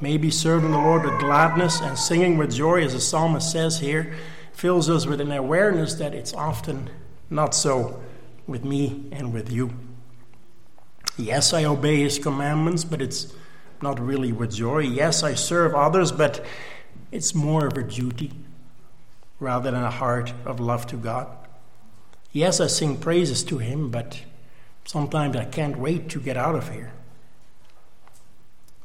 Maybe 0.00 0.30
serving 0.30 0.70
the 0.70 0.78
Lord 0.78 1.04
with 1.04 1.18
gladness 1.18 1.80
and 1.80 1.98
singing 1.98 2.38
with 2.38 2.52
joy, 2.52 2.84
as 2.84 2.92
the 2.92 3.00
psalmist 3.00 3.50
says 3.50 3.80
here, 3.80 4.14
fills 4.52 4.88
us 4.88 5.06
with 5.06 5.20
an 5.20 5.32
awareness 5.32 5.94
that 5.94 6.14
it's 6.14 6.32
often 6.32 6.90
not 7.30 7.54
so 7.54 8.00
with 8.46 8.64
me 8.64 9.08
and 9.12 9.32
with 9.32 9.50
you. 9.50 9.72
Yes, 11.16 11.52
I 11.52 11.64
obey 11.64 12.00
his 12.00 12.18
commandments, 12.18 12.84
but 12.84 13.02
it's 13.02 13.34
not 13.82 13.98
really 13.98 14.32
with 14.32 14.54
joy. 14.54 14.80
Yes, 14.80 15.22
I 15.22 15.34
serve 15.34 15.74
others, 15.74 16.12
but 16.12 16.44
it's 17.10 17.34
more 17.34 17.66
of 17.66 17.76
a 17.76 17.82
duty 17.82 18.32
rather 19.40 19.70
than 19.70 19.82
a 19.82 19.90
heart 19.90 20.32
of 20.44 20.60
love 20.60 20.86
to 20.88 20.96
God. 20.96 21.28
Yes, 22.32 22.60
I 22.60 22.66
sing 22.66 22.96
praises 22.98 23.42
to 23.44 23.58
him, 23.58 23.90
but 23.90 24.22
sometimes 24.84 25.36
I 25.36 25.44
can't 25.44 25.78
wait 25.78 26.08
to 26.10 26.20
get 26.20 26.36
out 26.36 26.54
of 26.54 26.72
here. 26.72 26.92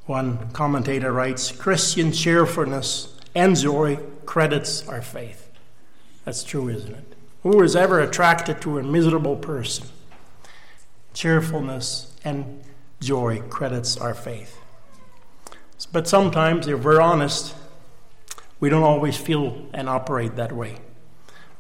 One 0.06 0.52
commentator 0.52 1.12
writes 1.12 1.52
Christian 1.52 2.12
cheerfulness 2.12 3.18
and 3.34 3.56
joy 3.56 4.00
credits 4.26 4.88
our 4.88 5.02
faith. 5.02 5.50
That's 6.26 6.44
true, 6.44 6.70
isn't 6.70 6.94
it? 6.94 7.16
Who 7.44 7.62
is 7.62 7.76
ever 7.76 8.00
attracted 8.00 8.62
to 8.62 8.80
a 8.80 8.84
miserable 8.84 9.36
person? 9.36 9.88
Cheerfulness 11.14 12.14
and 12.24 12.64
joy 13.00 13.42
credits 13.50 13.98
our 13.98 14.14
faith. 14.14 14.58
But 15.92 16.08
sometimes, 16.08 16.68
if 16.68 16.84
we're 16.84 17.02
honest, 17.02 17.56
we 18.60 18.70
don't 18.70 18.84
always 18.84 19.18
feel 19.18 19.68
and 19.74 19.90
operate 19.90 20.36
that 20.36 20.52
way. 20.52 20.78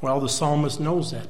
Well, 0.02 0.20
the 0.20 0.30
psalmist 0.30 0.80
knows 0.80 1.12
that. 1.12 1.28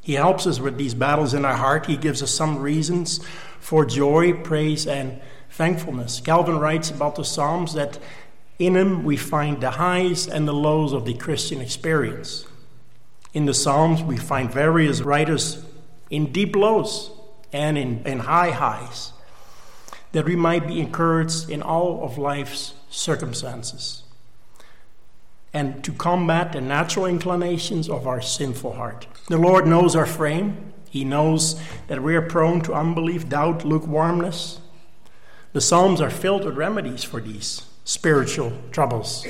He 0.00 0.14
helps 0.14 0.46
us 0.46 0.60
with 0.60 0.76
these 0.76 0.94
battles 0.94 1.32
in 1.32 1.44
our 1.44 1.56
heart. 1.56 1.86
He 1.86 1.96
gives 1.96 2.22
us 2.22 2.30
some 2.30 2.58
reasons 2.58 3.20
for 3.58 3.86
joy, 3.86 4.34
praise, 4.34 4.86
and 4.86 5.20
thankfulness. 5.50 6.20
Calvin 6.20 6.58
writes 6.58 6.90
about 6.90 7.16
the 7.16 7.24
Psalms 7.24 7.74
that 7.74 7.98
in 8.58 8.74
them 8.74 9.04
we 9.04 9.16
find 9.16 9.60
the 9.60 9.72
highs 9.72 10.26
and 10.28 10.46
the 10.46 10.52
lows 10.52 10.92
of 10.92 11.06
the 11.06 11.14
Christian 11.14 11.60
experience. 11.60 12.46
In 13.32 13.46
the 13.46 13.54
Psalms, 13.54 14.02
we 14.02 14.16
find 14.16 14.50
various 14.50 15.00
writers 15.00 15.64
in 16.10 16.32
deep 16.32 16.54
lows 16.54 17.10
and 17.52 17.78
in, 17.78 18.06
in 18.06 18.20
high 18.20 18.50
highs, 18.50 19.12
that 20.12 20.26
we 20.26 20.36
might 20.36 20.66
be 20.66 20.80
encouraged 20.80 21.50
in 21.50 21.62
all 21.62 22.04
of 22.04 22.18
life's 22.18 22.74
circumstances 22.88 24.03
and 25.54 25.82
to 25.84 25.92
combat 25.92 26.52
the 26.52 26.60
natural 26.60 27.06
inclinations 27.06 27.88
of 27.88 28.06
our 28.06 28.20
sinful 28.20 28.72
heart. 28.72 29.06
The 29.28 29.38
Lord 29.38 29.66
knows 29.66 29.94
our 29.94 30.04
frame. 30.04 30.72
He 30.90 31.04
knows 31.04 31.58
that 31.86 32.02
we 32.02 32.16
are 32.16 32.22
prone 32.22 32.60
to 32.62 32.74
unbelief, 32.74 33.28
doubt, 33.28 33.64
lukewarmness. 33.64 34.60
The 35.52 35.60
Psalms 35.60 36.00
are 36.00 36.10
filled 36.10 36.44
with 36.44 36.56
remedies 36.56 37.04
for 37.04 37.20
these 37.20 37.62
spiritual 37.84 38.52
troubles 38.72 39.26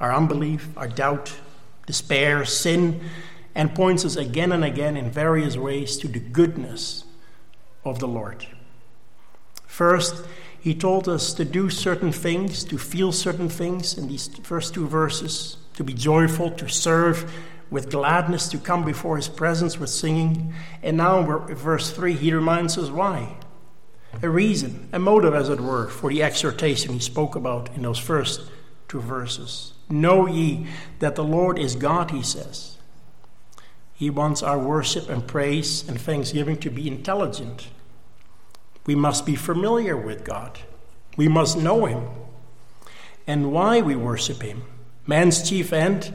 our 0.00 0.12
unbelief, 0.12 0.68
our 0.76 0.88
doubt, 0.88 1.32
despair, 1.86 2.44
sin, 2.44 3.00
and 3.54 3.72
points 3.72 4.04
us 4.04 4.16
again 4.16 4.50
and 4.50 4.64
again 4.64 4.96
in 4.96 5.08
various 5.10 5.56
ways 5.56 5.96
to 5.98 6.08
the 6.08 6.18
goodness 6.18 7.04
of 7.84 8.00
the 8.00 8.08
Lord. 8.08 8.46
First, 9.64 10.24
he 10.62 10.76
told 10.76 11.08
us 11.08 11.34
to 11.34 11.44
do 11.44 11.68
certain 11.68 12.12
things, 12.12 12.62
to 12.62 12.78
feel 12.78 13.10
certain 13.10 13.48
things 13.48 13.98
in 13.98 14.06
these 14.06 14.28
first 14.44 14.74
two 14.74 14.86
verses, 14.86 15.56
to 15.74 15.82
be 15.82 15.92
joyful, 15.92 16.52
to 16.52 16.68
serve 16.68 17.34
with 17.68 17.90
gladness, 17.90 18.48
to 18.50 18.58
come 18.58 18.84
before 18.84 19.16
his 19.16 19.26
presence 19.26 19.80
with 19.80 19.90
singing. 19.90 20.54
And 20.80 20.98
now, 20.98 21.20
verse 21.48 21.90
3, 21.90 22.12
he 22.12 22.32
reminds 22.32 22.78
us 22.78 22.90
why. 22.90 23.34
A 24.22 24.28
reason, 24.28 24.88
a 24.92 25.00
motive, 25.00 25.34
as 25.34 25.48
it 25.48 25.60
were, 25.60 25.88
for 25.88 26.10
the 26.10 26.22
exhortation 26.22 26.92
he 26.92 27.00
spoke 27.00 27.34
about 27.34 27.74
in 27.74 27.82
those 27.82 27.98
first 27.98 28.48
two 28.86 29.00
verses. 29.00 29.72
Know 29.90 30.28
ye 30.28 30.68
that 31.00 31.16
the 31.16 31.24
Lord 31.24 31.58
is 31.58 31.74
God, 31.74 32.12
he 32.12 32.22
says. 32.22 32.76
He 33.94 34.10
wants 34.10 34.44
our 34.44 34.60
worship 34.60 35.08
and 35.08 35.26
praise 35.26 35.88
and 35.88 36.00
thanksgiving 36.00 36.58
to 36.58 36.70
be 36.70 36.86
intelligent. 36.86 37.66
We 38.86 38.94
must 38.94 39.26
be 39.26 39.36
familiar 39.36 39.96
with 39.96 40.24
God. 40.24 40.58
We 41.16 41.28
must 41.28 41.56
know 41.56 41.86
Him 41.86 42.08
and 43.26 43.52
why 43.52 43.80
we 43.80 43.94
worship 43.94 44.42
Him. 44.42 44.64
Man's 45.06 45.48
chief 45.48 45.72
end 45.72 46.14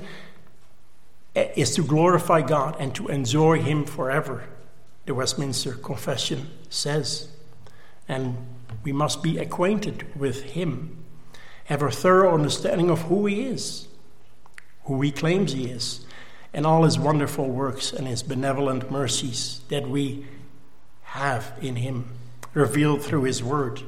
eh, 1.36 1.52
is 1.56 1.76
to 1.76 1.84
glorify 1.84 2.42
God 2.42 2.76
and 2.80 2.94
to 2.96 3.08
enjoy 3.08 3.62
Him 3.62 3.86
forever, 3.86 4.46
the 5.06 5.14
Westminster 5.14 5.74
Confession 5.74 6.50
says. 6.70 7.30
And 8.08 8.38
we 8.84 8.92
must 8.92 9.22
be 9.24 9.38
acquainted 9.38 10.16
with 10.16 10.44
Him 10.44 10.98
have 11.68 11.82
a 11.82 11.92
thorough 11.92 12.34
understanding 12.34 12.90
of 12.90 13.02
who 13.04 13.26
He 13.26 13.42
is, 13.46 13.88
who 14.86 15.02
He 15.02 15.12
claims 15.12 15.52
He 15.52 15.66
is, 15.66 16.06
and 16.54 16.66
all 16.66 16.84
His 16.84 16.98
wonderful 16.98 17.50
works 17.50 17.92
and 17.92 18.08
His 18.08 18.24
benevolent 18.24 18.90
mercies 18.90 19.60
that 19.68 19.88
we 19.88 20.26
have 21.04 21.52
in 21.62 21.76
Him, 21.76 22.10
revealed 22.54 23.02
through 23.02 23.24
His 23.24 23.44
Word. 23.44 23.82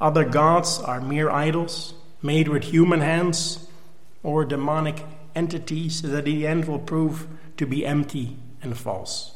Other 0.00 0.24
gods 0.24 0.78
are 0.80 1.00
mere 1.00 1.30
idols 1.30 1.94
made 2.22 2.48
with 2.48 2.64
human 2.64 3.00
hands 3.00 3.68
or 4.22 4.44
demonic 4.44 5.04
entities 5.34 6.02
that 6.02 6.18
in 6.18 6.24
the 6.24 6.46
end 6.46 6.64
will 6.64 6.78
prove 6.78 7.26
to 7.56 7.66
be 7.66 7.84
empty 7.84 8.36
and 8.62 8.76
false. 8.76 9.34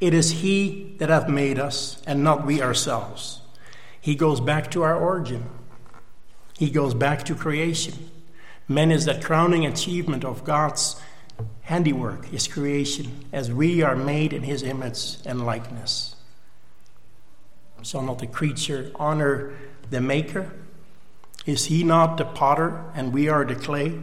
It 0.00 0.12
is 0.12 0.42
He 0.42 0.96
that 0.98 1.08
hath 1.08 1.28
made 1.28 1.58
us, 1.58 2.02
and 2.06 2.22
not 2.22 2.44
we 2.44 2.60
ourselves. 2.60 3.40
He 4.00 4.14
goes 4.14 4.40
back 4.40 4.70
to 4.72 4.82
our 4.82 4.96
origin. 4.96 5.48
He 6.58 6.70
goes 6.70 6.92
back 6.92 7.24
to 7.24 7.34
creation. 7.34 8.10
Man 8.68 8.90
is 8.90 9.04
that 9.04 9.24
crowning 9.24 9.64
achievement 9.64 10.24
of 10.24 10.44
God's 10.44 11.00
handiwork, 11.62 12.26
His 12.26 12.48
creation, 12.48 13.24
as 13.32 13.52
we 13.52 13.82
are 13.82 13.96
made 13.96 14.32
in 14.32 14.42
His 14.42 14.62
image 14.62 15.16
and 15.24 15.46
likeness. 15.46 16.15
So, 17.86 18.00
not 18.00 18.18
the 18.18 18.26
creature 18.26 18.90
honor 18.96 19.52
the 19.90 20.00
Maker? 20.00 20.50
Is 21.46 21.66
He 21.66 21.84
not 21.84 22.16
the 22.16 22.24
potter 22.24 22.82
and 22.96 23.12
we 23.12 23.28
are 23.28 23.44
the 23.44 23.54
clay? 23.54 23.90
You 23.90 24.00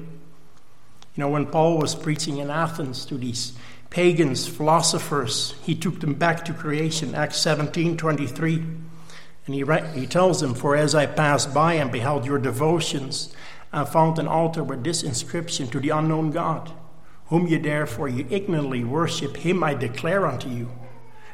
know, 1.17 1.27
when 1.27 1.47
Paul 1.47 1.79
was 1.79 1.93
preaching 1.93 2.37
in 2.37 2.49
Athens 2.49 3.03
to 3.07 3.17
these 3.17 3.51
pagans, 3.89 4.47
philosophers, 4.47 5.55
he 5.63 5.75
took 5.75 5.99
them 5.99 6.13
back 6.13 6.45
to 6.45 6.53
creation, 6.53 7.13
Acts 7.13 7.39
17 7.39 7.97
23. 7.97 8.55
And 9.47 9.53
he, 9.53 9.65
he 9.99 10.07
tells 10.07 10.39
them, 10.39 10.53
For 10.53 10.77
as 10.77 10.95
I 10.95 11.05
passed 11.05 11.53
by 11.53 11.73
and 11.73 11.91
beheld 11.91 12.25
your 12.25 12.39
devotions, 12.39 13.35
I 13.73 13.83
found 13.83 14.17
an 14.17 14.29
altar 14.29 14.63
with 14.63 14.85
this 14.85 15.03
inscription 15.03 15.67
to 15.67 15.81
the 15.81 15.89
unknown 15.89 16.31
God, 16.31 16.71
whom 17.25 17.47
ye 17.47 17.57
therefore 17.57 18.07
ye 18.07 18.25
ignorantly 18.29 18.85
worship, 18.85 19.35
him 19.35 19.61
I 19.61 19.73
declare 19.73 20.25
unto 20.25 20.47
you. 20.47 20.69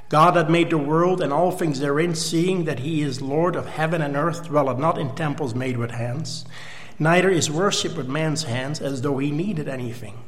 God 0.10 0.32
that 0.32 0.50
made 0.50 0.72
the 0.72 0.78
world 0.78 1.22
and 1.22 1.32
all 1.32 1.52
things 1.52 1.80
therein, 1.80 2.16
seeing 2.16 2.66
that 2.66 2.80
he 2.80 3.04
is 3.04 3.22
Lord 3.22 3.56
of 3.56 3.68
heaven 3.68 4.02
and 4.02 4.16
earth, 4.16 4.48
dwelleth 4.48 4.80
not 4.80 4.98
in 4.98 5.14
temples 5.16 5.54
made 5.54 5.78
with 5.78 5.92
hands, 5.92 6.46
neither 6.98 7.30
is 7.30 7.52
worshipped 7.52 7.96
with 7.96 8.08
man's 8.08 8.44
hands, 8.44 8.82
as 8.82 9.04
though 9.04 9.20
he 9.20 9.30
needed 9.30 9.68
anything. 9.68 10.24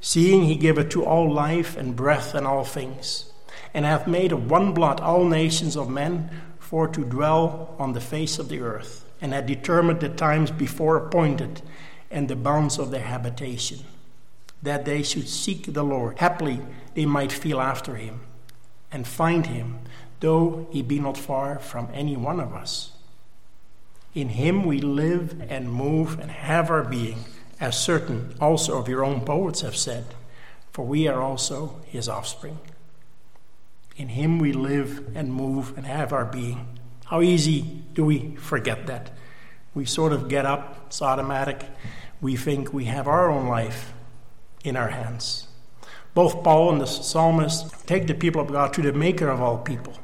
Seeing 0.00 0.42
he 0.42 0.56
giveth 0.56 0.88
to 0.90 1.04
all 1.04 1.32
life 1.32 1.76
and 1.76 1.94
breath 1.94 2.34
and 2.34 2.44
all 2.44 2.64
things, 2.64 3.32
and 3.72 3.84
hath 3.84 4.08
made 4.08 4.32
of 4.32 4.50
one 4.50 4.74
blood 4.74 5.00
all 5.00 5.24
nations 5.24 5.76
of 5.76 5.88
men 5.88 6.28
for 6.58 6.88
to 6.88 7.04
dwell 7.04 7.76
on 7.78 7.92
the 7.92 8.00
face 8.00 8.40
of 8.40 8.48
the 8.48 8.60
earth, 8.60 9.04
and 9.20 9.32
had 9.32 9.46
determined 9.46 10.00
the 10.00 10.08
times 10.08 10.50
before 10.50 10.96
appointed 10.96 11.62
and 12.10 12.28
the 12.28 12.36
bounds 12.36 12.78
of 12.78 12.90
their 12.90 13.00
habitation, 13.00 13.78
that 14.60 14.84
they 14.84 15.04
should 15.04 15.28
seek 15.28 15.72
the 15.72 15.84
Lord. 15.84 16.18
Haply 16.18 16.60
they 16.94 17.06
might 17.06 17.30
feel 17.30 17.60
after 17.60 17.94
him, 17.94 18.20
and 18.94 19.06
find 19.06 19.46
him, 19.46 19.80
though 20.20 20.68
he 20.70 20.80
be 20.80 21.00
not 21.00 21.18
far 21.18 21.58
from 21.58 21.88
any 21.92 22.16
one 22.16 22.38
of 22.38 22.54
us. 22.54 22.92
In 24.14 24.28
him 24.28 24.64
we 24.64 24.80
live 24.80 25.42
and 25.48 25.70
move 25.70 26.20
and 26.20 26.30
have 26.30 26.70
our 26.70 26.84
being, 26.84 27.24
as 27.58 27.76
certain 27.76 28.34
also 28.40 28.78
of 28.78 28.88
your 28.88 29.04
own 29.04 29.22
poets 29.22 29.62
have 29.62 29.76
said, 29.76 30.14
for 30.70 30.86
we 30.86 31.08
are 31.08 31.20
also 31.20 31.80
his 31.86 32.08
offspring. 32.08 32.60
In 33.96 34.10
him 34.10 34.38
we 34.38 34.52
live 34.52 35.10
and 35.16 35.32
move 35.32 35.76
and 35.76 35.86
have 35.86 36.12
our 36.12 36.24
being. 36.24 36.78
How 37.06 37.20
easy 37.20 37.62
do 37.94 38.04
we 38.04 38.36
forget 38.36 38.86
that? 38.86 39.10
We 39.74 39.86
sort 39.86 40.12
of 40.12 40.28
get 40.28 40.46
up, 40.46 40.84
it's 40.86 41.02
automatic. 41.02 41.64
We 42.20 42.36
think 42.36 42.72
we 42.72 42.84
have 42.84 43.08
our 43.08 43.28
own 43.28 43.48
life 43.48 43.92
in 44.62 44.76
our 44.76 44.88
hands. 44.88 45.48
Both 46.14 46.44
Paul 46.44 46.70
and 46.70 46.80
the 46.80 46.86
psalmist 46.86 47.86
take 47.86 48.06
the 48.06 48.14
people 48.14 48.40
of 48.40 48.52
God 48.52 48.72
to 48.74 48.82
the 48.82 48.92
maker 48.92 49.28
of 49.28 49.40
all 49.40 49.58
people. 49.58 49.94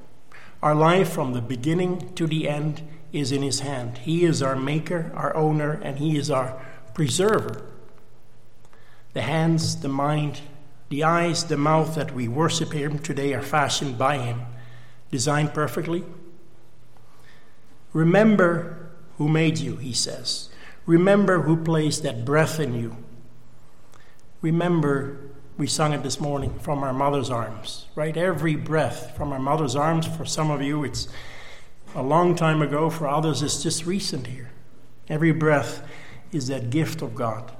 Our 0.62 0.74
life 0.74 1.10
from 1.10 1.32
the 1.32 1.40
beginning 1.40 2.12
to 2.14 2.26
the 2.26 2.48
end 2.48 2.82
is 3.12 3.32
in 3.32 3.42
his 3.42 3.60
hand. 3.60 3.98
He 3.98 4.24
is 4.24 4.42
our 4.42 4.56
maker, 4.56 5.12
our 5.14 5.34
owner, 5.36 5.80
and 5.82 5.98
he 5.98 6.16
is 6.16 6.30
our 6.30 6.60
preserver. 6.94 7.64
The 9.12 9.22
hands, 9.22 9.80
the 9.80 9.88
mind, 9.88 10.40
the 10.88 11.04
eyes, 11.04 11.44
the 11.44 11.56
mouth 11.56 11.94
that 11.94 12.12
we 12.12 12.28
worship 12.28 12.72
him 12.72 12.98
today 12.98 13.32
are 13.32 13.42
fashioned 13.42 13.96
by 13.96 14.18
him, 14.18 14.42
designed 15.10 15.54
perfectly. 15.54 16.04
Remember 17.92 18.90
who 19.16 19.28
made 19.28 19.58
you, 19.58 19.76
he 19.76 19.92
says. 19.92 20.50
Remember 20.86 21.42
who 21.42 21.56
placed 21.56 22.02
that 22.02 22.24
breath 22.24 22.58
in 22.58 22.74
you. 22.74 22.96
Remember 24.42 25.29
we 25.60 25.66
sung 25.66 25.92
it 25.92 26.02
this 26.02 26.18
morning 26.18 26.58
from 26.60 26.82
our 26.82 26.94
mother's 26.94 27.28
arms, 27.28 27.84
right? 27.94 28.16
Every 28.16 28.56
breath 28.56 29.14
from 29.14 29.30
our 29.30 29.38
mother's 29.38 29.76
arms. 29.76 30.06
For 30.06 30.24
some 30.24 30.50
of 30.50 30.62
you, 30.62 30.84
it's 30.84 31.06
a 31.94 32.02
long 32.02 32.34
time 32.34 32.62
ago. 32.62 32.88
For 32.88 33.06
others, 33.06 33.42
it's 33.42 33.62
just 33.62 33.84
recent 33.84 34.28
here. 34.28 34.52
Every 35.10 35.32
breath 35.32 35.86
is 36.32 36.46
that 36.46 36.70
gift 36.70 37.02
of 37.02 37.14
God. 37.14 37.52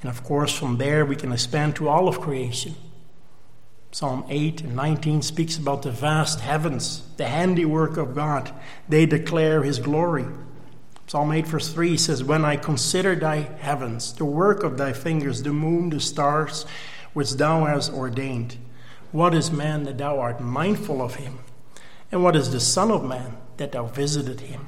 And 0.00 0.10
of 0.10 0.24
course, 0.24 0.52
from 0.52 0.78
there, 0.78 1.06
we 1.06 1.14
can 1.14 1.30
expand 1.30 1.76
to 1.76 1.88
all 1.88 2.08
of 2.08 2.20
creation. 2.20 2.74
Psalm 3.92 4.24
8 4.28 4.62
and 4.62 4.74
19 4.74 5.22
speaks 5.22 5.56
about 5.56 5.82
the 5.82 5.92
vast 5.92 6.40
heavens, 6.40 7.04
the 7.18 7.28
handiwork 7.28 7.96
of 7.96 8.16
God. 8.16 8.50
They 8.88 9.06
declare 9.06 9.62
his 9.62 9.78
glory. 9.78 10.26
Psalm 11.08 11.32
8, 11.32 11.46
verse 11.46 11.72
3 11.72 11.96
says, 11.96 12.22
When 12.22 12.44
I 12.44 12.56
consider 12.56 13.14
thy 13.14 13.36
heavens, 13.36 14.12
the 14.12 14.26
work 14.26 14.62
of 14.62 14.76
thy 14.76 14.92
fingers, 14.92 15.42
the 15.42 15.54
moon, 15.54 15.88
the 15.88 16.00
stars, 16.00 16.66
which 17.14 17.32
thou 17.32 17.64
hast 17.64 17.90
ordained, 17.90 18.58
what 19.10 19.34
is 19.34 19.50
man 19.50 19.84
that 19.84 19.96
thou 19.96 20.20
art 20.20 20.38
mindful 20.38 21.00
of 21.00 21.14
him? 21.14 21.38
And 22.12 22.22
what 22.22 22.36
is 22.36 22.52
the 22.52 22.60
Son 22.60 22.90
of 22.90 23.02
Man 23.02 23.38
that 23.56 23.72
thou 23.72 23.86
visited 23.86 24.40
him? 24.40 24.66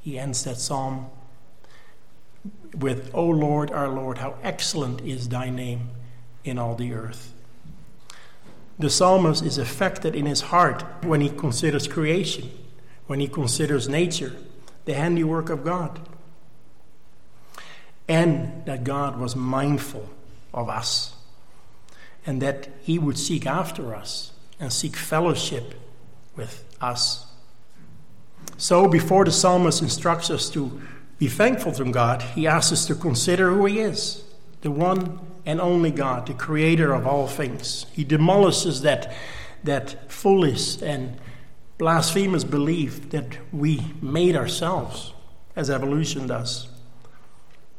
He 0.00 0.16
ends 0.16 0.44
that 0.44 0.58
psalm 0.58 1.06
with, 2.78 3.10
O 3.12 3.24
Lord, 3.24 3.72
our 3.72 3.88
Lord, 3.88 4.18
how 4.18 4.36
excellent 4.44 5.00
is 5.00 5.28
thy 5.28 5.50
name 5.50 5.90
in 6.44 6.56
all 6.56 6.76
the 6.76 6.92
earth. 6.92 7.34
The 8.78 8.88
psalmist 8.88 9.44
is 9.44 9.58
affected 9.58 10.14
in 10.14 10.26
his 10.26 10.40
heart 10.40 10.84
when 11.02 11.20
he 11.20 11.30
considers 11.30 11.88
creation, 11.88 12.48
when 13.08 13.18
he 13.18 13.26
considers 13.26 13.88
nature 13.88 14.36
the 14.84 14.94
handiwork 14.94 15.50
of 15.50 15.64
God. 15.64 16.00
And 18.08 18.64
that 18.66 18.82
God 18.84 19.18
was 19.18 19.36
mindful 19.36 20.10
of 20.52 20.68
us, 20.68 21.14
and 22.26 22.42
that 22.42 22.68
He 22.82 22.98
would 22.98 23.16
seek 23.16 23.46
after 23.46 23.94
us 23.94 24.32
and 24.58 24.72
seek 24.72 24.96
fellowship 24.96 25.74
with 26.36 26.64
us. 26.80 27.26
So, 28.56 28.88
before 28.88 29.24
the 29.24 29.30
psalmist 29.30 29.80
instructs 29.80 30.28
us 30.28 30.50
to 30.50 30.82
be 31.18 31.28
thankful 31.28 31.72
to 31.72 31.84
God, 31.84 32.22
he 32.22 32.46
asks 32.46 32.72
us 32.72 32.86
to 32.86 32.94
consider 32.94 33.50
who 33.50 33.66
He 33.66 33.78
is 33.78 34.24
the 34.62 34.70
one 34.70 35.18
and 35.46 35.60
only 35.60 35.90
God, 35.90 36.26
the 36.26 36.34
creator 36.34 36.92
of 36.92 37.06
all 37.06 37.26
things. 37.26 37.86
He 37.92 38.04
demolishes 38.04 38.82
that, 38.82 39.12
that 39.64 40.10
foolish 40.10 40.82
and 40.82 41.18
blasphemous 41.80 42.44
belief 42.44 43.08
that 43.08 43.38
we 43.54 43.80
made 44.02 44.36
ourselves, 44.36 45.14
as 45.56 45.70
evolution 45.70 46.26
does. 46.26 46.68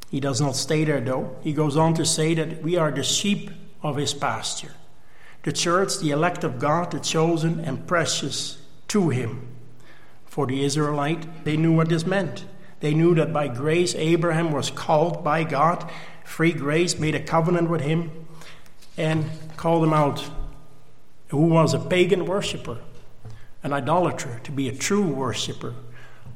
He 0.10 0.20
does 0.20 0.42
not 0.42 0.56
stay 0.56 0.84
there, 0.86 1.00
though. 1.00 1.38
He 1.44 1.54
goes 1.54 1.78
on 1.78 1.94
to 1.94 2.04
say 2.04 2.34
that 2.34 2.64
we 2.64 2.76
are 2.78 2.90
the 2.90 3.04
sheep 3.04 3.52
of 3.84 3.98
his 3.98 4.16
pasture. 4.16 4.74
The 5.44 5.54
church, 5.54 6.00
the 6.00 6.10
elect 6.10 6.44
of 6.44 6.58
God, 6.58 6.90
the 6.90 7.00
chosen 7.00 7.60
and 7.60 7.86
precious 7.86 8.58
to 8.88 9.10
him. 9.10 9.48
For 10.26 10.48
the 10.48 10.64
Israelite, 10.64 11.46
they 11.46 11.56
knew 11.56 11.72
what 11.72 11.90
this 11.90 12.04
meant. 12.04 12.46
They 12.80 12.96
knew 12.96 13.14
that 13.14 13.32
by 13.32 13.50
grace 13.50 13.94
Abraham 13.94 14.52
was 14.52 14.72
called 14.72 15.24
by 15.24 15.44
God, 15.44 15.88
free 16.26 16.54
grace, 16.54 16.98
made 16.98 17.14
a 17.14 17.22
covenant 17.22 17.70
with 17.70 17.82
him, 17.82 18.10
and 18.98 19.30
called 19.58 19.84
him 19.84 19.94
out, 19.94 20.28
who 21.28 21.46
was 21.46 21.76
a 21.76 21.80
pagan 21.80 22.26
worshiper 22.26 22.80
an 23.64 23.74
idolater, 23.74 24.40
to 24.44 24.52
be 24.52 24.68
a 24.68 24.76
true 24.76 25.06
worshiper 25.06 25.76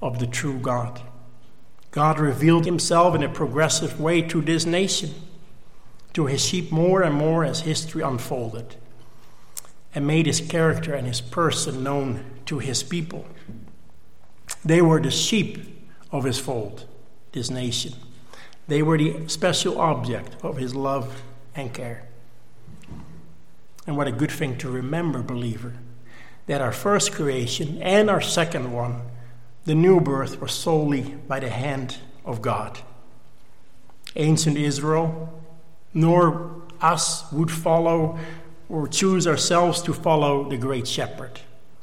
of 0.02 0.20
the 0.20 0.28
true 0.28 0.60
God. 0.60 1.02
God 1.92 2.20
revealed 2.20 2.66
himself 2.66 3.16
in 3.16 3.24
a 3.24 3.30
progressive 3.30 4.00
way 4.00 4.22
to 4.22 4.42
this 4.42 4.66
nation, 4.66 5.14
to 6.14 6.28
his 6.28 6.46
sheep 6.46 6.72
more 6.72 7.02
and 7.02 7.16
more 7.16 7.44
as 7.44 7.62
history 7.62 8.04
unfolded, 8.04 8.76
and 9.94 10.06
made 10.06 10.26
his 10.26 10.42
character 10.42 10.94
and 10.94 11.08
his 11.08 11.22
person 11.22 11.84
known 11.84 12.26
to 12.46 12.60
his 12.60 12.84
people. 12.84 13.26
They 14.64 14.82
were 14.82 15.02
the 15.02 15.12
sheep 15.12 15.84
of 16.12 16.26
his 16.26 16.38
fold, 16.38 16.86
this 17.32 17.50
nation. 17.50 17.94
They 18.68 18.82
were 18.82 18.98
the 18.98 19.28
special 19.28 19.80
object 19.80 20.36
of 20.44 20.58
his 20.58 20.76
love 20.76 21.22
and 21.56 21.74
care. 21.74 22.04
And 23.88 23.96
what 23.96 24.08
a 24.08 24.12
good 24.12 24.32
thing 24.32 24.58
to 24.58 24.70
remember, 24.70 25.22
believer 25.22 25.74
that 26.48 26.62
our 26.62 26.72
first 26.72 27.12
creation 27.12 27.82
and 27.82 28.10
our 28.10 28.22
second 28.22 28.72
one, 28.72 29.02
the 29.66 29.76
new 29.76 30.00
birth, 30.00 30.40
was 30.40 30.52
solely 30.52 31.02
by 31.28 31.40
the 31.40 31.50
hand 31.50 31.98
of 32.24 32.42
God. 32.42 32.80
Ancient 34.16 34.58
Israel, 34.58 35.44
nor 35.94 36.62
us 36.82 37.32
would 37.32 37.52
follow 37.52 38.20
or 38.70 38.88
choose 38.88 39.28
ourselves 39.28 39.82
to 39.84 39.94
follow 39.94 40.48
the 40.50 40.58
great 40.58 40.88
shepherd. 40.88 41.40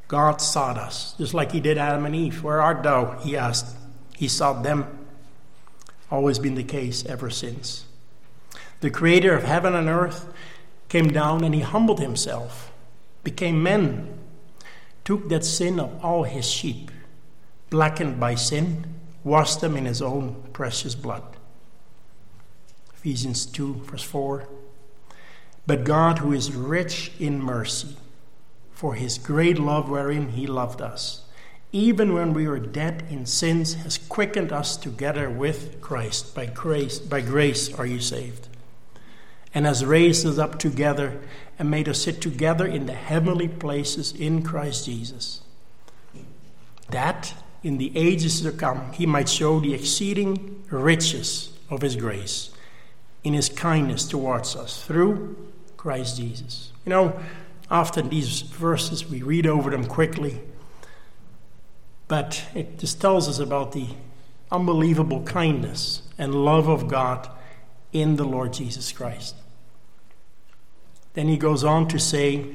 God 0.09 0.41
sought 0.41 0.79
us, 0.79 1.15
just 1.19 1.35
like 1.35 1.53
he 1.53 1.61
did 1.61 1.79
Adam 1.79 2.05
and 2.05 2.15
Eve. 2.15 2.43
Where 2.43 2.61
art 2.61 2.83
thou? 2.83 3.19
He 3.21 3.37
asked. 3.37 3.77
He 4.17 4.29
sought 4.29 4.63
them. 4.63 4.87
Always 6.11 6.39
been 6.39 6.55
the 6.55 6.65
case 6.65 7.05
ever 7.07 7.31
since. 7.31 7.87
The 8.81 8.91
creator 8.91 9.35
of 9.35 9.45
heaven 9.45 9.75
and 9.75 9.89
earth 9.89 10.31
came 10.89 11.09
down 11.09 11.45
and 11.45 11.55
he 11.55 11.63
humbled 11.63 12.01
himself, 12.01 12.71
became 13.25 13.63
man 13.63 14.19
took 15.05 15.29
that 15.29 15.45
sin 15.45 15.81
of 15.81 16.05
all 16.05 16.25
his 16.25 16.49
sheep, 16.49 16.91
blackened 17.71 18.21
by 18.21 18.35
sin, 18.35 18.85
washed 19.25 19.61
them 19.61 19.77
in 19.77 19.85
his 19.85 20.03
own 20.03 20.43
precious 20.53 20.95
blood. 20.95 21.23
Ephesians 22.95 23.47
2, 23.47 23.75
verse 23.85 24.03
4. 24.03 24.49
But 25.67 25.85
God, 25.85 26.19
who 26.19 26.33
is 26.33 26.55
rich 26.55 27.13
in 27.19 27.41
mercy, 27.41 27.97
for 28.71 28.95
his 28.95 29.19
great 29.19 29.59
love 29.59 29.89
wherein 29.89 30.31
he 30.31 30.47
loved 30.47 30.81
us, 30.81 31.23
even 31.73 32.13
when 32.13 32.35
we 32.35 32.47
were 32.47 32.59
dead 32.59 33.05
in 33.11 33.27
sins, 33.27 33.75
has 33.75 33.97
quickened 33.97 34.53
us 34.53 34.77
together 34.77 35.31
with 35.31 35.81
Christ. 35.81 36.35
By 36.35 36.47
grace, 36.47 36.99
by 36.99 37.21
grace 37.23 37.73
are 37.75 37.87
you 37.87 38.01
saved 38.01 38.49
and 39.55 39.67
has 39.67 39.85
raised 39.85 40.27
us 40.27 40.39
up 40.39 40.59
together 40.59 41.21
and 41.59 41.71
made 41.71 41.89
us 41.89 42.03
sit 42.03 42.21
together 42.21 42.67
in 42.67 42.87
the 42.87 42.95
heavenly 42.95 43.49
places 43.49 44.13
in 44.13 44.43
Christ 44.43 44.87
Jesus. 44.87 45.43
That 46.91 47.35
in 47.63 47.79
the 47.79 47.97
ages 47.97 48.41
to 48.43 48.53
come 48.53 48.93
he 48.93 49.07
might 49.07 49.29
show 49.29 49.61
the 49.61 49.75
exceeding 49.75 50.65
riches 50.71 51.53
of 51.71 51.83
his 51.83 51.97
grace 51.97 52.51
in 53.25 53.35
his 53.35 53.49
kindness 53.49 54.07
towards 54.07 54.57
us 54.57 54.83
through 54.85 55.37
Christ 55.77 56.17
Jesus. 56.17 56.73
You 56.85 56.91
know, 56.91 57.21
often 57.71 58.09
these 58.09 58.41
verses 58.43 59.09
we 59.09 59.23
read 59.23 59.47
over 59.47 59.71
them 59.71 59.87
quickly, 59.87 60.41
but 62.09 62.45
it 62.55 62.79
just 62.79 63.01
tells 63.01 63.29
us 63.29 63.39
about 63.39 63.73
the 63.73 63.87
unbelievable 64.51 65.23
kindness 65.23 66.03
and 66.19 66.35
love 66.35 66.69
of 66.69 66.89
God 66.89 67.29
in 67.93 68.17
the 68.17 68.25
Lord 68.25 68.53
Jesus 68.53 68.93
Christ. 68.93 69.35
Then 71.15 71.29
he 71.29 71.37
goes 71.37 71.63
on 71.63 71.89
to 71.89 71.99
say, 71.99 72.47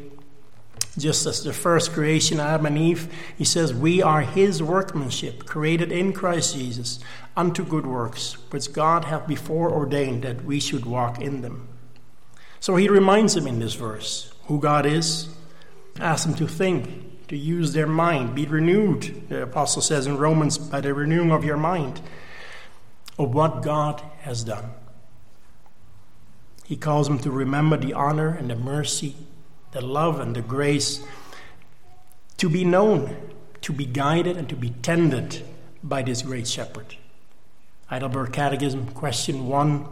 just 0.97 1.27
as 1.27 1.43
the 1.43 1.53
first 1.53 1.93
creation, 1.93 2.39
Adam 2.39 2.65
and 2.65 2.77
Eve, 2.77 3.13
he 3.37 3.43
says, 3.43 3.73
We 3.73 4.01
are 4.01 4.21
his 4.21 4.63
workmanship, 4.63 5.45
created 5.45 5.91
in 5.91 6.11
Christ 6.11 6.55
Jesus, 6.55 6.99
unto 7.35 7.63
good 7.63 7.85
works, 7.85 8.33
which 8.51 8.73
God 8.73 9.05
hath 9.05 9.27
before 9.27 9.71
ordained 9.71 10.23
that 10.23 10.43
we 10.43 10.59
should 10.59 10.85
walk 10.85 11.21
in 11.21 11.41
them. 11.41 11.67
So 12.59 12.75
he 12.75 12.89
reminds 12.89 13.35
them 13.35 13.45
in 13.45 13.59
this 13.59 13.75
verse 13.75 14.33
who 14.45 14.59
God 14.59 14.85
is. 14.85 15.29
Ask 15.99 16.25
them 16.25 16.35
to 16.35 16.47
think, 16.47 17.27
to 17.27 17.37
use 17.37 17.73
their 17.73 17.87
mind, 17.87 18.33
be 18.33 18.45
renewed, 18.45 19.29
the 19.29 19.43
apostle 19.43 19.81
says 19.81 20.07
in 20.07 20.17
Romans, 20.17 20.57
by 20.57 20.81
the 20.81 20.93
renewing 20.93 21.31
of 21.31 21.43
your 21.43 21.57
mind, 21.57 22.01
of 23.19 23.33
what 23.33 23.61
God 23.61 24.01
has 24.21 24.43
done. 24.43 24.71
He 26.67 26.75
calls 26.75 27.07
them 27.07 27.17
to 27.19 27.31
remember 27.31 27.77
the 27.77 27.93
honor 27.93 28.27
and 28.27 28.49
the 28.49 28.55
mercy, 28.57 29.15
the 29.71 29.79
love 29.79 30.19
and 30.19 30.35
the 30.35 30.41
grace, 30.41 31.01
to 32.35 32.49
be 32.49 32.65
known, 32.65 33.15
to 33.61 33.71
be 33.71 33.85
guided, 33.85 34.35
and 34.35 34.49
to 34.49 34.55
be 34.57 34.71
tended 34.71 35.45
by 35.81 36.01
this 36.01 36.21
great 36.21 36.45
shepherd. 36.45 36.97
Heidelberg 37.85 38.33
Catechism, 38.33 38.87
question 38.87 39.47
one 39.47 39.87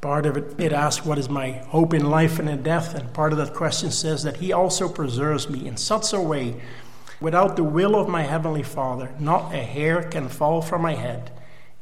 Part 0.00 0.24
of 0.24 0.36
it, 0.36 0.54
it 0.60 0.72
asks, 0.72 1.04
What 1.04 1.18
is 1.18 1.28
my 1.28 1.50
hope 1.50 1.92
in 1.92 2.08
life 2.08 2.38
and 2.38 2.48
in 2.48 2.62
death? 2.62 2.94
And 2.94 3.12
part 3.12 3.32
of 3.32 3.38
that 3.38 3.52
question 3.52 3.90
says 3.90 4.22
that 4.22 4.36
He 4.36 4.52
also 4.52 4.88
preserves 4.88 5.50
me 5.50 5.66
in 5.66 5.76
such 5.76 6.12
a 6.12 6.20
way, 6.20 6.60
without 7.20 7.56
the 7.56 7.64
will 7.64 7.96
of 7.96 8.08
my 8.08 8.22
Heavenly 8.22 8.62
Father, 8.62 9.10
not 9.18 9.52
a 9.52 9.64
hair 9.64 10.04
can 10.04 10.28
fall 10.28 10.62
from 10.62 10.82
my 10.82 10.94
head. 10.94 11.32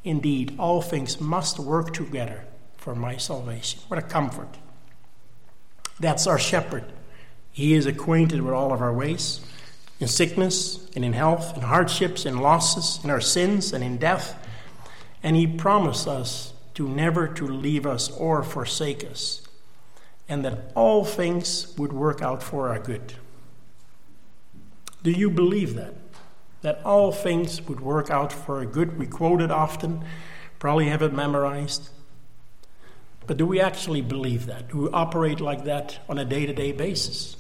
Indeed, 0.05 0.55
all 0.59 0.81
things 0.81 1.21
must 1.21 1.59
work 1.59 1.93
together 1.93 2.48
for 2.79 2.95
my 2.95 3.17
salvation. 3.19 3.81
What 3.89 3.99
a 3.99 4.03
comfort. 4.03 4.57
That's 6.01 6.27
our 6.27 6.39
shepherd. 6.39 6.85
He 7.53 7.75
is 7.75 7.87
acquainted 7.87 8.41
with 8.41 8.55
all 8.55 8.73
of 8.73 8.81
our 8.81 8.95
ways, 8.95 9.41
in 10.01 10.07
sickness 10.07 10.89
and 10.95 11.05
in 11.05 11.13
health, 11.13 11.57
in 11.57 11.63
hardships, 11.63 12.25
in 12.25 12.39
losses, 12.39 13.05
in 13.05 13.11
our 13.11 13.21
sins 13.21 13.73
and 13.73 13.83
in 13.83 13.99
death. 13.99 14.39
And 15.23 15.35
He 15.37 15.47
promised 15.47 16.07
us 16.07 16.53
to 16.75 16.89
never 16.89 17.27
to 17.27 17.47
leave 17.47 17.85
us 17.85 18.09
or 18.13 18.45
forsake 18.45 19.05
us, 19.05 19.43
and 20.29 20.45
that 20.45 20.71
all 20.77 21.05
things 21.05 21.77
would 21.77 21.93
work 21.93 22.23
out 22.23 22.43
for 22.43 22.69
our 22.69 22.79
good. 22.79 23.15
Do 25.03 25.11
you 25.11 25.29
believe 25.31 25.75
that? 25.75 25.95
That 26.63 26.81
all 26.85 27.11
things 27.11 27.61
would 27.63 27.81
work 27.81 28.11
out 28.11 28.33
for 28.33 28.59
our 28.59 28.67
good? 28.67 28.99
We 28.99 29.07
quote 29.07 29.43
it 29.43 29.51
often, 29.51 30.05
probably 30.61 30.89
have 30.89 31.03
it 31.03 31.13
memorized. 31.13 31.91
But 33.29 33.37
do 33.37 33.47
we 33.47 33.61
actually 33.61 34.01
believe 34.01 34.47
that? 34.47 34.71
Do 34.71 34.79
we 34.79 34.89
operate 34.89 35.39
like 35.39 35.65
that 35.65 35.99
on 36.09 36.19
a 36.19 36.25
day 36.25 36.47
to 36.47 36.53
day 36.55 36.73
basis? 36.73 37.37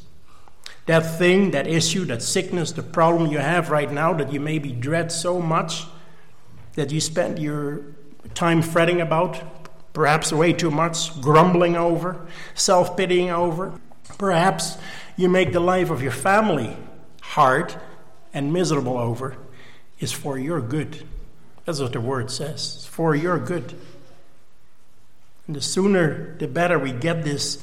That 0.84 1.00
thing, 1.18 1.50
that 1.52 1.66
issue, 1.66 2.04
that 2.04 2.22
sickness, 2.22 2.72
the 2.72 2.82
problem 2.82 3.32
you 3.32 3.38
have 3.38 3.70
right 3.70 3.90
now 3.90 4.12
that 4.12 4.30
you 4.30 4.38
maybe 4.38 4.70
dread 4.70 5.10
so 5.10 5.40
much 5.40 5.86
that 6.74 6.92
you 6.92 7.00
spend 7.00 7.38
your 7.38 7.82
time 8.34 8.60
fretting 8.60 9.00
about, 9.00 9.42
perhaps 9.94 10.30
way 10.30 10.52
too 10.52 10.70
much, 10.70 11.18
grumbling 11.22 11.74
over, 11.74 12.26
self 12.54 12.94
pitying 12.94 13.30
over. 13.30 13.72
Perhaps 14.18 14.76
you 15.16 15.30
make 15.30 15.54
the 15.54 15.60
life 15.60 15.88
of 15.90 16.02
your 16.02 16.12
family 16.12 16.76
hard 17.22 17.74
and 18.34 18.52
miserable 18.52 18.98
over, 18.98 19.36
is 20.00 20.12
for 20.12 20.38
your 20.38 20.60
good. 20.60 21.02
That's 21.64 21.80
what 21.80 21.94
the 21.94 22.00
word 22.00 22.30
says. 22.30 22.76
It's 22.76 22.86
for 22.86 23.14
your 23.14 23.38
good. 23.38 23.74
And 25.48 25.56
the 25.56 25.60
sooner, 25.60 26.36
the 26.38 26.46
better 26.46 26.78
we 26.78 26.92
get 26.92 27.24
this 27.24 27.58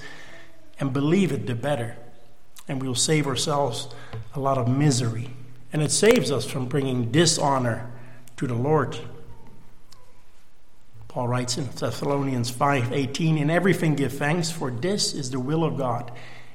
and 0.79 0.91
believe 0.91 1.31
it, 1.31 1.47
the 1.47 1.55
better. 1.55 1.95
And 2.67 2.81
we'll 2.81 2.95
save 2.95 3.27
ourselves 3.27 3.87
a 4.33 4.39
lot 4.41 4.57
of 4.57 4.67
misery. 4.67 5.29
And 5.71 5.81
it 5.81 5.91
saves 5.91 6.31
us 6.31 6.45
from 6.45 6.65
bringing 6.65 7.11
dishonor 7.11 7.91
to 8.37 8.47
the 8.47 8.55
Lord. 8.55 8.97
Paul 11.07 11.27
writes 11.29 11.57
in 11.57 11.69
Thessalonians 11.69 12.49
5:18, 12.49 13.37
"In 13.37 13.49
everything 13.49 13.95
give 13.95 14.13
thanks, 14.13 14.51
for 14.51 14.69
this 14.69 15.13
is 15.13 15.29
the 15.29 15.39
will 15.39 15.63
of 15.63 15.77
God 15.77 16.11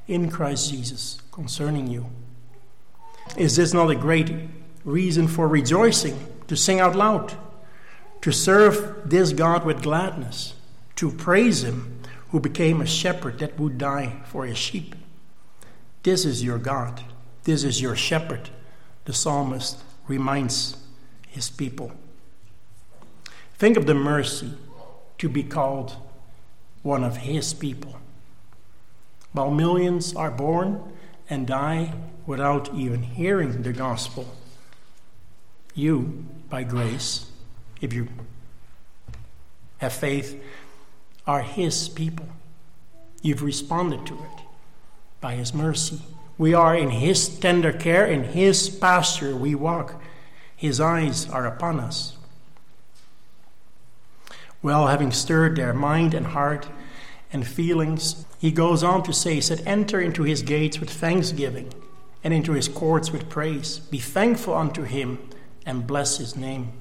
in 0.06 0.30
Christ 0.30 0.70
Jesus 0.70 1.18
concerning 1.32 1.86
you." 1.86 2.06
Is 3.36 3.56
this 3.56 3.72
not 3.72 3.90
a 3.90 3.94
great 3.94 4.50
reason 4.84 5.28
for 5.28 5.46
rejoicing, 5.46 6.18
to 6.48 6.56
sing 6.56 6.80
out 6.80 6.96
loud, 6.96 7.34
to 8.20 8.32
serve 8.32 9.08
this 9.08 9.32
God 9.32 9.64
with 9.64 9.82
gladness, 9.82 10.54
to 10.96 11.10
praise 11.10 11.64
him 11.64 12.00
who 12.30 12.40
became 12.40 12.80
a 12.80 12.86
shepherd 12.86 13.38
that 13.38 13.58
would 13.58 13.78
die 13.78 14.20
for 14.26 14.44
his 14.44 14.58
sheep? 14.58 14.94
This 16.02 16.24
is 16.24 16.42
your 16.42 16.58
God. 16.58 17.02
This 17.44 17.64
is 17.64 17.80
your 17.80 17.96
shepherd, 17.96 18.50
the 19.04 19.12
psalmist 19.12 19.78
reminds 20.06 20.76
his 21.28 21.48
people. 21.48 21.92
Think 23.60 23.76
of 23.76 23.86
the 23.86 23.94
mercy 23.94 24.54
to 25.18 25.28
be 25.28 25.42
called 25.42 25.96
one 26.82 27.04
of 27.04 27.18
His 27.18 27.52
people. 27.52 27.98
While 29.32 29.50
millions 29.50 30.14
are 30.16 30.30
born 30.30 30.82
and 31.28 31.46
die 31.46 31.92
without 32.26 32.74
even 32.74 33.02
hearing 33.02 33.62
the 33.62 33.74
gospel, 33.74 34.34
you, 35.74 36.24
by 36.48 36.62
grace, 36.62 37.30
if 37.82 37.92
you 37.92 38.08
have 39.78 39.92
faith, 39.92 40.42
are 41.26 41.42
His 41.42 41.88
people. 41.88 42.28
You've 43.22 43.42
responded 43.42 44.06
to 44.06 44.14
it 44.14 44.44
by 45.20 45.34
His 45.34 45.52
mercy. 45.54 46.00
We 46.38 46.54
are 46.54 46.76
in 46.76 46.90
His 46.90 47.28
tender 47.38 47.72
care, 47.72 48.06
in 48.06 48.24
His 48.24 48.68
pasture 48.68 49.36
we 49.36 49.54
walk. 49.54 50.00
His 50.56 50.80
eyes 50.80 51.28
are 51.28 51.46
upon 51.46 51.80
us. 51.80 52.16
Well, 54.62 54.88
having 54.88 55.10
stirred 55.10 55.56
their 55.56 55.72
mind 55.72 56.12
and 56.12 56.26
heart 56.26 56.68
and 57.32 57.46
feelings, 57.46 58.26
he 58.38 58.50
goes 58.50 58.82
on 58.82 59.02
to 59.04 59.12
say, 59.12 59.34
he 59.34 59.40
said, 59.40 59.62
Enter 59.64 60.00
into 60.00 60.22
his 60.22 60.42
gates 60.42 60.80
with 60.80 60.90
thanksgiving 60.90 61.72
and 62.22 62.34
into 62.34 62.52
his 62.52 62.68
courts 62.68 63.10
with 63.10 63.28
praise. 63.28 63.78
Be 63.78 63.98
thankful 63.98 64.54
unto 64.54 64.82
him 64.82 65.18
and 65.64 65.86
bless 65.86 66.18
his 66.18 66.36
name. 66.36 66.72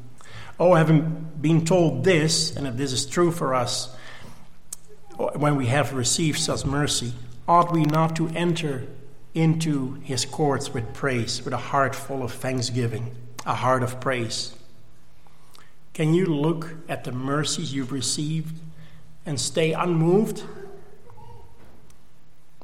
Oh, 0.59 0.73
having 0.73 1.29
been 1.39 1.63
told 1.63 2.03
this, 2.03 2.55
and 2.55 2.67
if 2.67 2.75
this 2.75 2.91
is 2.91 3.05
true 3.05 3.31
for 3.31 3.55
us, 3.55 3.95
when 5.19 5.57
we 5.57 5.65
have 5.65 5.93
received 5.93 6.39
such 6.39 6.65
mercy, 6.65 7.13
ought 7.47 7.73
we 7.73 7.83
not 7.83 8.15
to 8.15 8.29
enter 8.29 8.87
into 9.33 9.95
his 9.95 10.23
courts 10.23 10.73
with 10.73 10.93
praise, 10.93 11.43
with 11.43 11.53
a 11.53 11.57
heart 11.57 11.93
full 11.93 12.23
of 12.23 12.31
thanksgiving, 12.31 13.13
a 13.45 13.55
heart 13.55 13.83
of 13.83 13.99
praise? 13.99 14.55
Can 15.93 16.13
you 16.13 16.25
look 16.25 16.73
at 16.87 17.03
the 17.03 17.11
mercies 17.11 17.73
you've 17.73 17.91
received 17.91 18.57
and 19.25 19.37
stay 19.39 19.73
unmoved? 19.73 20.43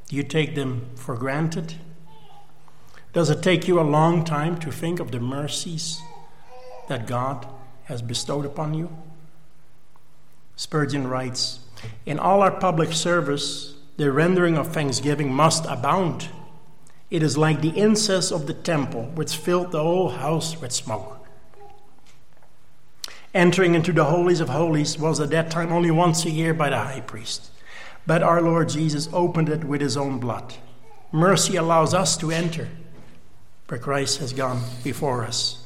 Do 0.08 0.16
you 0.16 0.22
take 0.22 0.54
them 0.54 0.86
for 0.94 1.14
granted? 1.14 1.74
Does 3.12 3.28
it 3.28 3.42
take 3.42 3.68
you 3.68 3.78
a 3.78 3.82
long 3.82 4.24
time 4.24 4.58
to 4.60 4.72
think 4.72 4.98
of 4.98 5.10
the 5.10 5.20
mercies 5.20 6.00
that 6.88 7.06
God 7.06 7.46
has 7.84 8.00
bestowed 8.00 8.46
upon 8.46 8.72
you? 8.72 8.96
Spurgeon 10.56 11.06
writes 11.06 11.60
In 12.04 12.18
all 12.18 12.42
our 12.42 12.50
public 12.50 12.92
service, 12.92 13.74
the 13.96 14.12
rendering 14.12 14.56
of 14.56 14.72
thanksgiving 14.72 15.32
must 15.32 15.64
abound. 15.66 16.28
It 17.10 17.22
is 17.22 17.38
like 17.38 17.60
the 17.60 17.76
incense 17.78 18.30
of 18.30 18.46
the 18.46 18.54
temple, 18.54 19.04
which 19.14 19.36
filled 19.36 19.72
the 19.72 19.82
whole 19.82 20.10
house 20.10 20.60
with 20.60 20.72
smoke. 20.72 21.26
Entering 23.32 23.74
into 23.74 23.92
the 23.92 24.04
holies 24.04 24.40
of 24.40 24.48
holies 24.48 24.98
was 24.98 25.20
at 25.20 25.30
that 25.30 25.50
time 25.50 25.72
only 25.72 25.90
once 25.90 26.24
a 26.24 26.30
year 26.30 26.54
by 26.54 26.70
the 26.70 26.78
high 26.78 27.00
priest. 27.00 27.50
But 28.06 28.22
our 28.22 28.40
Lord 28.40 28.68
Jesus 28.68 29.08
opened 29.12 29.48
it 29.48 29.64
with 29.64 29.80
his 29.80 29.96
own 29.96 30.18
blood. 30.18 30.54
Mercy 31.12 31.56
allows 31.56 31.92
us 31.92 32.16
to 32.18 32.30
enter 32.30 32.68
for 33.66 33.78
Christ 33.78 34.18
has 34.18 34.32
gone 34.32 34.62
before 34.84 35.24
us. 35.24 35.65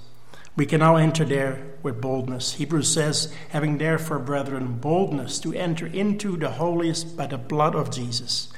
We 0.61 0.67
can 0.67 0.81
now 0.81 0.97
enter 0.97 1.25
there 1.25 1.63
with 1.83 2.03
boldness. 2.03 2.53
Hebrews 2.57 2.93
says, 2.93 3.33
having 3.49 3.79
therefore, 3.79 4.19
brethren, 4.19 4.77
boldness 4.79 5.39
to 5.39 5.55
enter 5.55 5.87
into 5.87 6.37
the 6.37 6.51
holiest 6.51 7.17
by 7.17 7.29
the 7.29 7.39
blood 7.39 7.75
of 7.75 7.91
Jesus, 7.91 8.53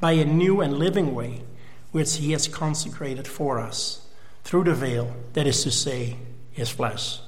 by 0.00 0.14
a 0.14 0.24
new 0.24 0.60
and 0.60 0.76
living 0.76 1.14
way, 1.14 1.44
which 1.92 2.16
he 2.16 2.32
has 2.32 2.48
consecrated 2.48 3.28
for 3.28 3.60
us, 3.60 4.04
through 4.42 4.64
the 4.64 4.74
veil, 4.74 5.14
that 5.34 5.46
is 5.46 5.62
to 5.62 5.70
say, 5.70 6.16
his 6.50 6.70
flesh. 6.70 7.20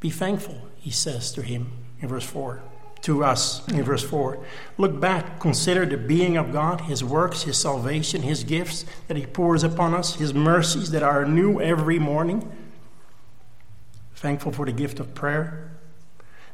Be 0.00 0.10
thankful, 0.10 0.68
he 0.76 0.90
says 0.90 1.32
to 1.32 1.40
him 1.40 1.72
in 2.02 2.08
verse 2.08 2.26
4. 2.26 2.60
To 3.00 3.24
us 3.24 3.66
in 3.68 3.82
verse 3.82 4.04
4. 4.04 4.44
Look 4.76 5.00
back, 5.00 5.40
consider 5.40 5.86
the 5.86 5.96
being 5.96 6.36
of 6.36 6.52
God, 6.52 6.82
his 6.82 7.02
works, 7.02 7.44
his 7.44 7.56
salvation, 7.56 8.20
his 8.20 8.44
gifts 8.44 8.84
that 9.08 9.16
he 9.16 9.24
pours 9.24 9.64
upon 9.64 9.94
us, 9.94 10.16
his 10.16 10.34
mercies 10.34 10.90
that 10.90 11.02
are 11.02 11.24
new 11.24 11.62
every 11.62 11.98
morning. 11.98 12.46
Thankful 14.24 14.52
for 14.52 14.64
the 14.64 14.72
gift 14.72 15.00
of 15.00 15.14
prayer, 15.14 15.70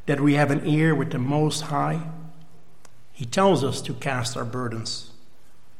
that 0.06 0.20
we 0.20 0.34
have 0.34 0.50
an 0.50 0.66
ear 0.66 0.92
with 0.92 1.12
the 1.12 1.20
Most 1.20 1.60
High. 1.60 2.02
He 3.12 3.24
tells 3.24 3.62
us 3.62 3.80
to 3.82 3.94
cast 3.94 4.36
our 4.36 4.44
burdens 4.44 5.12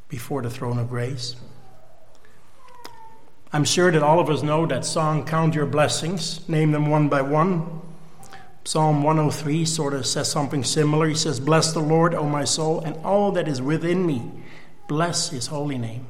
before 0.08 0.40
the 0.40 0.50
throne 0.50 0.78
of 0.78 0.88
grace. 0.88 1.34
I'm 3.52 3.64
sure 3.64 3.90
that 3.90 4.04
all 4.04 4.20
of 4.20 4.30
us 4.30 4.44
know 4.44 4.66
that 4.66 4.84
song, 4.84 5.26
Count 5.26 5.56
Your 5.56 5.66
Blessings, 5.66 6.48
name 6.48 6.70
them 6.70 6.88
one 6.90 7.08
by 7.08 7.22
one. 7.22 7.80
Psalm 8.62 9.02
103 9.02 9.64
sort 9.64 9.92
of 9.92 10.06
says 10.06 10.30
something 10.30 10.62
similar. 10.62 11.08
He 11.08 11.16
says, 11.16 11.40
Bless 11.40 11.72
the 11.72 11.80
Lord, 11.80 12.14
O 12.14 12.22
my 12.22 12.44
soul, 12.44 12.78
and 12.82 13.04
all 13.04 13.32
that 13.32 13.48
is 13.48 13.60
within 13.60 14.06
me. 14.06 14.30
Bless 14.86 15.30
his 15.30 15.48
holy 15.48 15.76
name. 15.76 16.06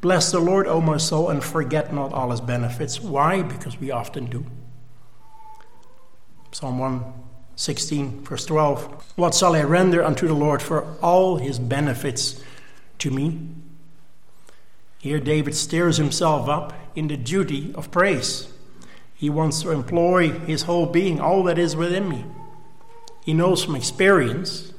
Bless 0.00 0.32
the 0.32 0.40
Lord, 0.40 0.66
O 0.66 0.80
my 0.80 0.96
soul, 0.96 1.30
and 1.30 1.44
forget 1.44 1.94
not 1.94 2.12
all 2.12 2.32
his 2.32 2.40
benefits. 2.40 3.00
Why? 3.00 3.42
Because 3.42 3.78
we 3.78 3.92
often 3.92 4.26
do. 4.26 4.44
Psalm 6.52 6.78
116, 6.78 8.24
verse 8.24 8.44
12. 8.44 9.12
What 9.16 9.34
shall 9.34 9.54
I 9.54 9.62
render 9.62 10.04
unto 10.04 10.28
the 10.28 10.34
Lord 10.34 10.60
for 10.60 10.96
all 11.00 11.38
his 11.38 11.58
benefits 11.58 12.42
to 12.98 13.10
me? 13.10 13.48
Here, 14.98 15.18
David 15.18 15.54
stirs 15.54 15.96
himself 15.96 16.48
up 16.48 16.74
in 16.94 17.08
the 17.08 17.16
duty 17.16 17.72
of 17.74 17.90
praise. 17.90 18.52
He 19.14 19.30
wants 19.30 19.62
to 19.62 19.70
employ 19.70 20.30
his 20.30 20.62
whole 20.62 20.86
being, 20.86 21.20
all 21.20 21.42
that 21.44 21.58
is 21.58 21.74
within 21.74 22.08
me. 22.08 22.24
He 23.24 23.32
knows 23.32 23.64
from 23.64 23.74
experience 23.74 24.72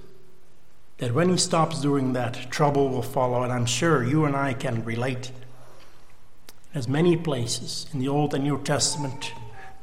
that 0.99 1.13
when 1.13 1.29
he 1.29 1.37
stops 1.37 1.81
doing 1.81 2.13
that, 2.13 2.51
trouble 2.51 2.89
will 2.89 3.01
follow, 3.01 3.41
and 3.41 3.51
I'm 3.51 3.65
sure 3.65 4.03
you 4.03 4.25
and 4.25 4.35
I 4.35 4.53
can 4.53 4.85
relate. 4.85 5.31
There's 6.71 6.87
many 6.87 7.17
places 7.17 7.87
in 7.91 7.99
the 7.99 8.07
Old 8.07 8.33
and 8.33 8.43
New 8.43 8.61
Testament 8.61 9.33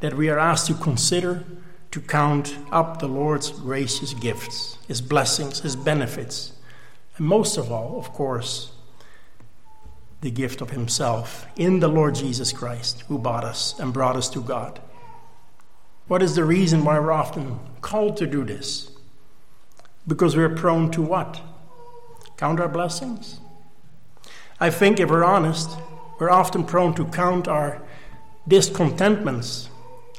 that 0.00 0.14
we 0.14 0.28
are 0.28 0.38
asked 0.38 0.68
to 0.68 0.74
consider, 0.74 1.44
to 1.90 2.00
count 2.00 2.56
up 2.70 2.98
the 2.98 3.08
Lord's 3.08 3.50
gracious 3.50 4.14
gifts, 4.14 4.78
his 4.86 5.00
blessings, 5.00 5.60
his 5.60 5.76
benefits, 5.76 6.52
and 7.16 7.26
most 7.26 7.56
of 7.56 7.72
all, 7.72 7.98
of 7.98 8.12
course, 8.12 8.72
the 10.20 10.30
gift 10.30 10.60
of 10.60 10.70
Himself 10.70 11.46
in 11.56 11.80
the 11.80 11.88
Lord 11.88 12.14
Jesus 12.14 12.52
Christ, 12.52 13.04
who 13.08 13.18
bought 13.18 13.44
us 13.44 13.78
and 13.78 13.92
brought 13.92 14.16
us 14.16 14.28
to 14.30 14.42
God. 14.42 14.80
What 16.08 16.22
is 16.22 16.34
the 16.34 16.44
reason 16.44 16.84
why 16.84 16.98
we're 16.98 17.12
often 17.12 17.58
called 17.80 18.16
to 18.18 18.26
do 18.26 18.44
this? 18.44 18.90
Because 20.06 20.36
we're 20.36 20.54
prone 20.54 20.90
to 20.90 21.02
what? 21.02 21.40
Count 22.36 22.60
our 22.60 22.68
blessings? 22.68 23.40
I 24.58 24.70
think 24.70 25.00
if 25.00 25.08
we're 25.08 25.24
honest, 25.24 25.70
we're 26.18 26.30
often 26.30 26.64
prone 26.64 26.94
to 26.94 27.06
count 27.06 27.48
our 27.48 27.80
discontentments, 28.46 29.69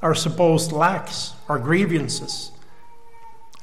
our 0.01 0.15
supposed 0.15 0.71
lacks, 0.71 1.33
our 1.47 1.59
grievances. 1.59 2.51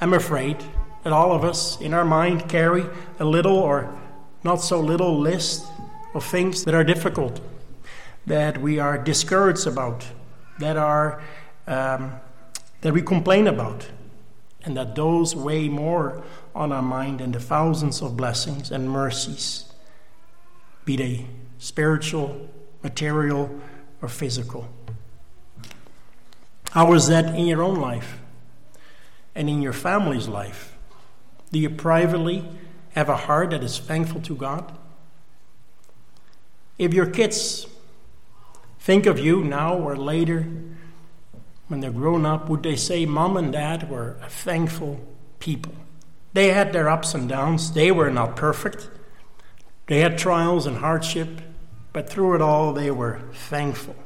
I'm 0.00 0.14
afraid 0.14 0.56
that 1.02 1.12
all 1.12 1.32
of 1.32 1.44
us 1.44 1.80
in 1.80 1.94
our 1.94 2.04
mind 2.04 2.48
carry 2.48 2.84
a 3.18 3.24
little 3.24 3.56
or 3.56 3.92
not 4.44 4.56
so 4.56 4.80
little 4.80 5.18
list 5.18 5.66
of 6.14 6.24
things 6.24 6.64
that 6.64 6.74
are 6.74 6.84
difficult, 6.84 7.40
that 8.26 8.60
we 8.60 8.78
are 8.78 8.96
discouraged 8.96 9.66
about, 9.66 10.06
that 10.58 10.76
are 10.76 11.22
um, 11.66 12.12
that 12.80 12.92
we 12.92 13.02
complain 13.02 13.46
about, 13.46 13.88
and 14.62 14.76
that 14.76 14.94
those 14.94 15.34
weigh 15.34 15.68
more 15.68 16.22
on 16.54 16.72
our 16.72 16.82
mind 16.82 17.20
than 17.20 17.32
the 17.32 17.40
thousands 17.40 18.00
of 18.00 18.16
blessings 18.16 18.70
and 18.70 18.88
mercies, 18.88 19.72
be 20.84 20.96
they 20.96 21.26
spiritual, 21.58 22.48
material, 22.82 23.50
or 24.00 24.08
physical. 24.08 24.68
How 26.70 26.92
is 26.92 27.08
that 27.08 27.34
in 27.34 27.46
your 27.46 27.62
own 27.62 27.76
life 27.76 28.18
and 29.34 29.48
in 29.48 29.62
your 29.62 29.72
family's 29.72 30.28
life? 30.28 30.76
Do 31.50 31.58
you 31.58 31.70
privately 31.70 32.44
have 32.90 33.08
a 33.08 33.16
heart 33.16 33.50
that 33.50 33.62
is 33.62 33.78
thankful 33.78 34.20
to 34.22 34.36
God? 34.36 34.76
If 36.78 36.92
your 36.92 37.06
kids 37.06 37.66
think 38.78 39.06
of 39.06 39.18
you 39.18 39.42
now 39.42 39.76
or 39.76 39.96
later, 39.96 40.46
when 41.68 41.80
they're 41.80 41.90
grown 41.90 42.24
up, 42.24 42.48
would 42.48 42.62
they 42.62 42.76
say, 42.76 43.06
Mom 43.06 43.36
and 43.36 43.52
Dad 43.52 43.90
were 43.90 44.16
a 44.22 44.28
thankful 44.28 45.00
people? 45.38 45.74
They 46.32 46.48
had 46.48 46.72
their 46.72 46.88
ups 46.88 47.14
and 47.14 47.28
downs, 47.28 47.72
they 47.72 47.90
were 47.90 48.10
not 48.10 48.36
perfect. 48.36 48.88
They 49.86 50.00
had 50.00 50.18
trials 50.18 50.66
and 50.66 50.76
hardship, 50.76 51.28
but 51.92 52.10
through 52.10 52.34
it 52.34 52.42
all, 52.42 52.74
they 52.74 52.90
were 52.90 53.20
thankful. 53.32 53.96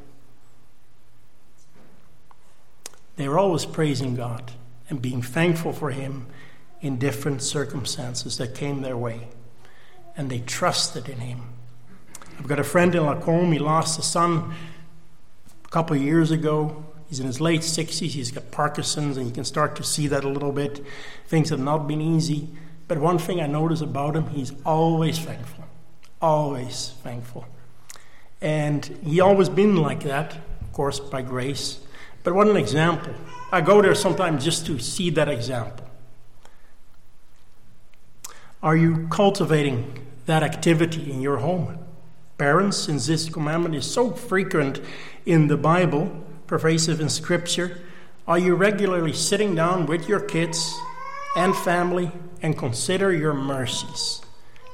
They 3.15 3.27
were 3.27 3.39
always 3.39 3.65
praising 3.65 4.15
God 4.15 4.51
and 4.89 5.01
being 5.01 5.21
thankful 5.21 5.73
for 5.73 5.91
Him 5.91 6.27
in 6.81 6.97
different 6.97 7.41
circumstances 7.41 8.37
that 8.37 8.55
came 8.55 8.81
their 8.81 8.97
way. 8.97 9.29
And 10.17 10.29
they 10.29 10.39
trusted 10.39 11.09
in 11.09 11.19
Him. 11.19 11.41
I've 12.37 12.47
got 12.47 12.59
a 12.59 12.63
friend 12.63 12.93
in 12.95 13.05
Lacombe. 13.05 13.51
He 13.51 13.59
lost 13.59 13.99
a 13.99 14.01
son 14.01 14.53
a 15.63 15.67
couple 15.69 15.95
of 15.95 16.01
years 16.01 16.31
ago. 16.31 16.85
He's 17.07 17.19
in 17.19 17.27
his 17.27 17.39
late 17.39 17.61
60s. 17.61 18.11
He's 18.11 18.31
got 18.31 18.49
Parkinson's, 18.51 19.17
and 19.17 19.27
you 19.27 19.33
can 19.33 19.43
start 19.43 19.75
to 19.75 19.83
see 19.83 20.07
that 20.07 20.23
a 20.23 20.29
little 20.29 20.51
bit. 20.51 20.83
Things 21.27 21.49
have 21.49 21.59
not 21.59 21.87
been 21.87 22.01
easy. 22.01 22.49
But 22.87 22.97
one 22.97 23.17
thing 23.17 23.39
I 23.39 23.47
notice 23.47 23.81
about 23.81 24.15
him, 24.15 24.27
he's 24.29 24.51
always 24.65 25.19
thankful. 25.19 25.65
Always 26.21 26.93
thankful. 27.03 27.45
And 28.41 28.85
he 29.05 29.21
always 29.21 29.47
been 29.47 29.77
like 29.77 30.03
that, 30.03 30.35
of 30.61 30.73
course, 30.73 30.99
by 30.99 31.21
grace. 31.21 31.79
But 32.23 32.33
what 32.33 32.47
an 32.47 32.57
example. 32.57 33.13
I 33.51 33.61
go 33.61 33.81
there 33.81 33.95
sometimes 33.95 34.43
just 34.43 34.65
to 34.67 34.79
see 34.79 35.09
that 35.11 35.29
example. 35.29 35.85
Are 38.63 38.77
you 38.77 39.07
cultivating 39.09 40.07
that 40.25 40.41
activity 40.41 41.11
in 41.11 41.21
your 41.21 41.37
home? 41.37 41.77
Parents, 42.37 42.77
since 42.77 43.07
this 43.07 43.29
commandment 43.29 43.75
is 43.75 43.85
so 43.85 44.11
frequent 44.11 44.79
in 45.25 45.47
the 45.47 45.57
Bible, 45.57 46.11
pervasive 46.47 46.99
in 46.99 47.09
Scripture, 47.09 47.81
are 48.25 48.39
you 48.39 48.55
regularly 48.55 49.11
sitting 49.11 49.53
down 49.53 49.85
with 49.85 50.07
your 50.07 50.21
kids 50.21 50.73
and 51.35 51.55
family 51.55 52.11
and 52.41 52.57
consider 52.57 53.11
your 53.11 53.33
mercies 53.33 54.21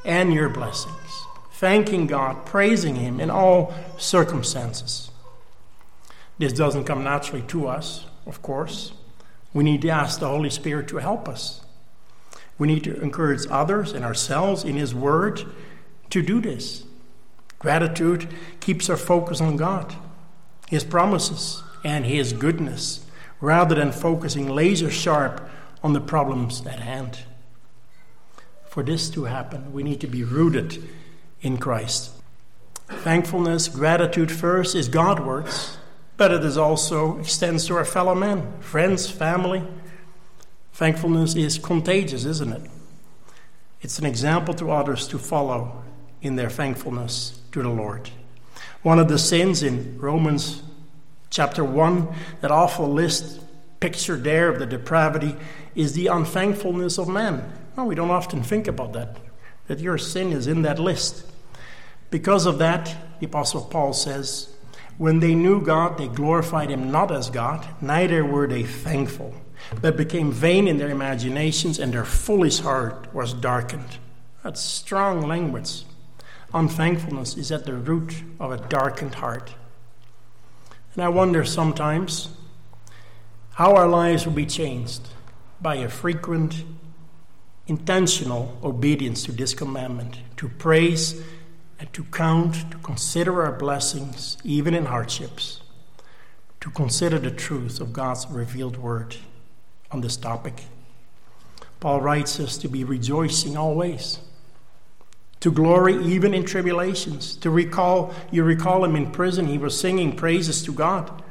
and 0.05 0.33
your 0.33 0.49
blessings, 0.49 1.25
thanking 1.53 2.05
God, 2.05 2.45
praising 2.45 2.95
Him 2.95 3.19
in 3.19 3.31
all 3.31 3.73
circumstances? 3.97 5.09
This 6.39 6.53
doesn't 6.53 6.85
come 6.85 7.03
naturally 7.03 7.43
to 7.49 7.67
us, 7.67 8.05
of 8.25 8.41
course. 8.41 8.93
We 9.53 9.63
need 9.63 9.81
to 9.83 9.89
ask 9.89 10.19
the 10.19 10.27
Holy 10.29 10.49
Spirit 10.49 10.87
to 10.87 10.97
help 10.97 11.27
us. 11.27 11.61
We 12.57 12.67
need 12.67 12.83
to 12.85 12.99
encourage 13.01 13.45
others 13.51 13.91
and 13.91 14.03
ourselves 14.03 14.63
in 14.63 14.75
His 14.75 14.95
Word 14.95 15.43
to 16.09 16.21
do 16.21 16.41
this. 16.41 16.83
Gratitude 17.59 18.29
keeps 18.61 18.89
our 18.89 18.97
focus 18.97 19.41
on 19.41 19.57
God, 19.57 19.93
His 20.69 20.85
promises, 20.85 21.61
and 21.83 22.05
His 22.05 22.31
goodness, 22.31 23.05
rather 23.41 23.75
than 23.75 23.91
focusing 23.91 24.47
laser 24.47 24.89
sharp 24.89 25.49
on 25.83 25.91
the 25.91 26.01
problems 26.01 26.65
at 26.65 26.79
hand. 26.79 27.19
For 28.65 28.83
this 28.83 29.09
to 29.11 29.25
happen, 29.25 29.73
we 29.73 29.83
need 29.83 29.99
to 30.01 30.07
be 30.07 30.23
rooted 30.23 30.81
in 31.41 31.57
Christ. 31.57 32.11
Thankfulness, 32.87 33.67
gratitude 33.67 34.31
first 34.31 34.75
is 34.75 34.87
Godwards, 34.87 35.78
but 36.19 36.33
it 36.33 36.43
is 36.43 36.57
also 36.57 37.17
extends 37.17 37.65
to 37.65 37.73
our 37.77 37.85
fellow 37.85 38.13
men, 38.13 38.45
friends, 38.59 39.09
family. 39.09 39.63
Thankfulness 40.73 41.33
is 41.33 41.57
contagious, 41.57 42.25
isn't 42.25 42.51
it? 42.51 42.69
It's 43.79 43.99
an 43.99 44.05
example 44.05 44.53
to 44.55 44.69
others 44.69 45.07
to 45.07 45.17
follow 45.17 45.81
in 46.21 46.35
their 46.35 46.49
thankfulness 46.49 47.39
to 47.53 47.63
the 47.63 47.69
Lord. 47.69 48.09
One 48.81 48.99
of 48.99 49.07
the 49.07 49.17
sins 49.17 49.63
in 49.63 49.97
Romans 49.97 50.61
chapter 51.29 51.63
1, 51.63 52.13
that 52.41 52.51
awful 52.51 52.91
list 52.91 53.39
pictured 53.79 54.25
there 54.25 54.49
of 54.49 54.59
the 54.59 54.65
depravity, 54.65 55.37
is 55.73 55.93
the 55.93 56.07
unthankfulness 56.07 56.97
of 56.97 57.07
man. 57.07 57.49
Well, 57.77 57.85
we 57.85 57.95
don't 57.95 58.11
often 58.11 58.43
think 58.43 58.67
about 58.67 58.91
that, 58.91 59.15
that 59.67 59.79
your 59.79 59.97
sin 59.97 60.33
is 60.33 60.47
in 60.47 60.63
that 60.63 60.79
list. 60.79 61.25
Because 62.09 62.45
of 62.45 62.57
that, 62.57 62.93
the 63.21 63.27
Apostle 63.27 63.61
Paul 63.63 63.93
says, 63.93 64.49
when 64.99 65.21
they 65.21 65.33
knew 65.33 65.61
God, 65.61 65.97
they 65.97 66.09
glorified 66.09 66.69
him 66.69 66.91
not 66.91 67.09
as 67.09 67.29
God, 67.29 67.65
neither 67.79 68.25
were 68.25 68.47
they 68.47 68.63
thankful, 68.63 69.33
but 69.81 69.95
became 69.95 70.29
vain 70.29 70.67
in 70.67 70.77
their 70.77 70.89
imaginations, 70.89 71.79
and 71.79 71.93
their 71.93 72.03
foolish 72.03 72.59
heart 72.59 73.07
was 73.13 73.33
darkened. 73.33 73.97
That's 74.43 74.59
strong 74.59 75.21
language. 75.21 75.83
Unthankfulness 76.53 77.37
is 77.37 77.49
at 77.49 77.65
the 77.65 77.75
root 77.75 78.23
of 78.41 78.51
a 78.51 78.57
darkened 78.67 79.15
heart. 79.15 79.55
And 80.95 81.01
I 81.01 81.07
wonder 81.07 81.45
sometimes 81.45 82.27
how 83.51 83.75
our 83.75 83.87
lives 83.87 84.25
will 84.25 84.33
be 84.33 84.45
changed 84.45 85.01
by 85.61 85.75
a 85.75 85.87
frequent, 85.87 86.65
intentional 87.67 88.59
obedience 88.61 89.23
to 89.23 89.31
this 89.31 89.53
commandment 89.53 90.17
to 90.35 90.49
praise 90.49 91.23
and 91.79 91.91
to 91.93 92.03
count, 92.05 92.71
to 92.71 92.77
consider 92.79 93.43
our 93.43 93.53
blessings, 93.53 94.37
even 94.43 94.73
in 94.73 94.85
hardships, 94.85 95.61
to 96.61 96.69
consider 96.71 97.17
the 97.17 97.31
truth 97.31 97.79
of 97.79 97.93
God's 97.93 98.27
revealed 98.29 98.77
word 98.77 99.15
on 99.91 100.01
this 100.01 100.17
topic. 100.17 100.65
Paul 101.79 102.01
writes 102.01 102.39
us 102.39 102.57
to 102.57 102.67
be 102.67 102.83
rejoicing 102.83 103.55
always 103.55 104.19
to 105.39 105.51
glory 105.51 105.95
even 106.03 106.33
in 106.33 106.43
tribulations. 106.45 107.35
To 107.37 107.49
recall, 107.49 108.13
you 108.31 108.43
recall 108.43 108.83
him 108.83 108.95
in 108.95 109.11
prison, 109.11 109.47
he 109.47 109.57
was 109.57 109.79
singing 109.79 110.15
praises 110.15 110.63
to 110.63 110.73
God. 110.73 111.23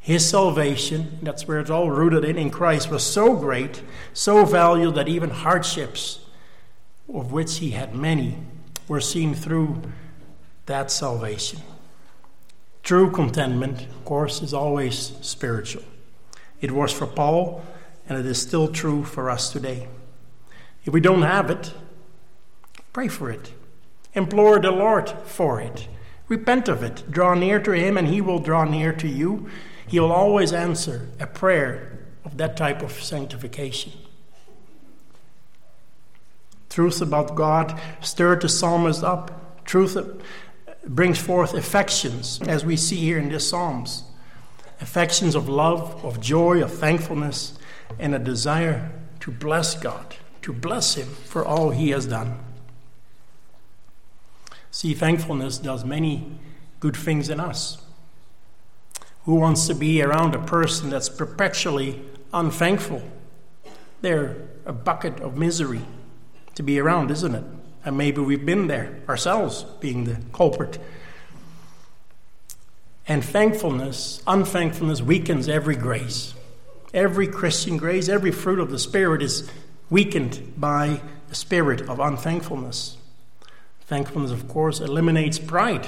His 0.00 0.28
salvation, 0.28 1.18
that's 1.22 1.46
where 1.46 1.58
it's 1.58 1.70
all 1.70 1.90
rooted 1.90 2.24
in, 2.24 2.36
in 2.36 2.50
Christ, 2.50 2.90
was 2.90 3.02
so 3.02 3.34
great, 3.34 3.82
so 4.12 4.44
valued 4.44 4.94
that 4.94 5.08
even 5.08 5.30
hardships, 5.30 6.20
of 7.12 7.32
which 7.32 7.58
he 7.58 7.70
had 7.70 7.94
many, 7.94 8.38
were 8.88 9.00
seen 9.00 9.34
through 9.34 9.82
that 10.66 10.90
salvation. 10.90 11.60
True 12.82 13.10
contentment, 13.10 13.82
of 13.82 14.04
course, 14.04 14.40
is 14.40 14.54
always 14.54 15.12
spiritual. 15.20 15.82
It 16.60 16.70
was 16.70 16.92
for 16.92 17.06
Paul, 17.06 17.62
and 18.08 18.18
it 18.18 18.26
is 18.26 18.40
still 18.40 18.68
true 18.68 19.04
for 19.04 19.30
us 19.30 19.52
today. 19.52 19.88
If 20.84 20.92
we 20.92 21.00
don't 21.00 21.22
have 21.22 21.50
it, 21.50 21.74
pray 22.92 23.08
for 23.08 23.30
it. 23.30 23.52
Implore 24.14 24.58
the 24.58 24.70
Lord 24.70 25.10
for 25.26 25.60
it. 25.60 25.86
Repent 26.28 26.68
of 26.68 26.82
it. 26.82 27.10
Draw 27.10 27.34
near 27.34 27.60
to 27.60 27.72
Him, 27.72 27.98
and 27.98 28.08
He 28.08 28.20
will 28.20 28.38
draw 28.38 28.64
near 28.64 28.92
to 28.94 29.08
you. 29.08 29.48
He 29.86 30.00
will 30.00 30.12
always 30.12 30.52
answer 30.52 31.08
a 31.20 31.26
prayer 31.26 31.98
of 32.24 32.36
that 32.38 32.56
type 32.56 32.82
of 32.82 32.92
sanctification. 32.92 33.92
Truth 36.68 37.00
about 37.00 37.34
God 37.34 37.80
stirred 38.00 38.42
the 38.42 38.48
psalmist 38.48 39.02
up. 39.02 39.64
Truth 39.64 39.96
brings 40.86 41.18
forth 41.18 41.54
affections, 41.54 42.40
as 42.46 42.64
we 42.64 42.76
see 42.76 42.96
here 42.96 43.18
in 43.18 43.28
this 43.28 43.48
Psalms 43.48 44.04
affections 44.80 45.34
of 45.34 45.48
love, 45.48 46.04
of 46.04 46.20
joy, 46.20 46.62
of 46.62 46.72
thankfulness, 46.72 47.58
and 47.98 48.14
a 48.14 48.18
desire 48.18 48.90
to 49.20 49.30
bless 49.30 49.74
God, 49.74 50.16
to 50.42 50.52
bless 50.52 50.94
Him 50.94 51.08
for 51.08 51.44
all 51.44 51.70
He 51.70 51.90
has 51.90 52.06
done. 52.06 52.38
See, 54.70 54.94
thankfulness 54.94 55.58
does 55.58 55.84
many 55.84 56.38
good 56.80 56.96
things 56.96 57.28
in 57.28 57.40
us. 57.40 57.82
Who 59.24 59.34
wants 59.34 59.66
to 59.66 59.74
be 59.74 60.00
around 60.02 60.34
a 60.34 60.38
person 60.38 60.90
that's 60.90 61.08
perpetually 61.08 62.00
unthankful? 62.32 63.02
They're 64.00 64.36
a 64.64 64.72
bucket 64.72 65.20
of 65.20 65.36
misery 65.36 65.82
to 66.58 66.62
be 66.64 66.80
around, 66.80 67.12
isn't 67.12 67.36
it? 67.36 67.44
And 67.84 67.96
maybe 67.96 68.20
we've 68.20 68.44
been 68.44 68.66
there 68.66 68.98
ourselves, 69.08 69.62
being 69.78 70.04
the 70.04 70.18
culprit. 70.32 70.76
And 73.06 73.24
thankfulness, 73.24 74.20
unthankfulness 74.26 75.00
weakens 75.00 75.48
every 75.48 75.76
grace. 75.76 76.34
Every 76.92 77.28
Christian 77.28 77.76
grace, 77.76 78.08
every 78.08 78.32
fruit 78.32 78.58
of 78.58 78.72
the 78.72 78.78
Spirit 78.80 79.22
is 79.22 79.48
weakened 79.88 80.54
by 80.56 81.00
the 81.28 81.36
spirit 81.36 81.82
of 81.82 82.00
unthankfulness. 82.00 82.96
Thankfulness, 83.82 84.32
of 84.32 84.48
course, 84.48 84.80
eliminates 84.80 85.38
pride. 85.38 85.86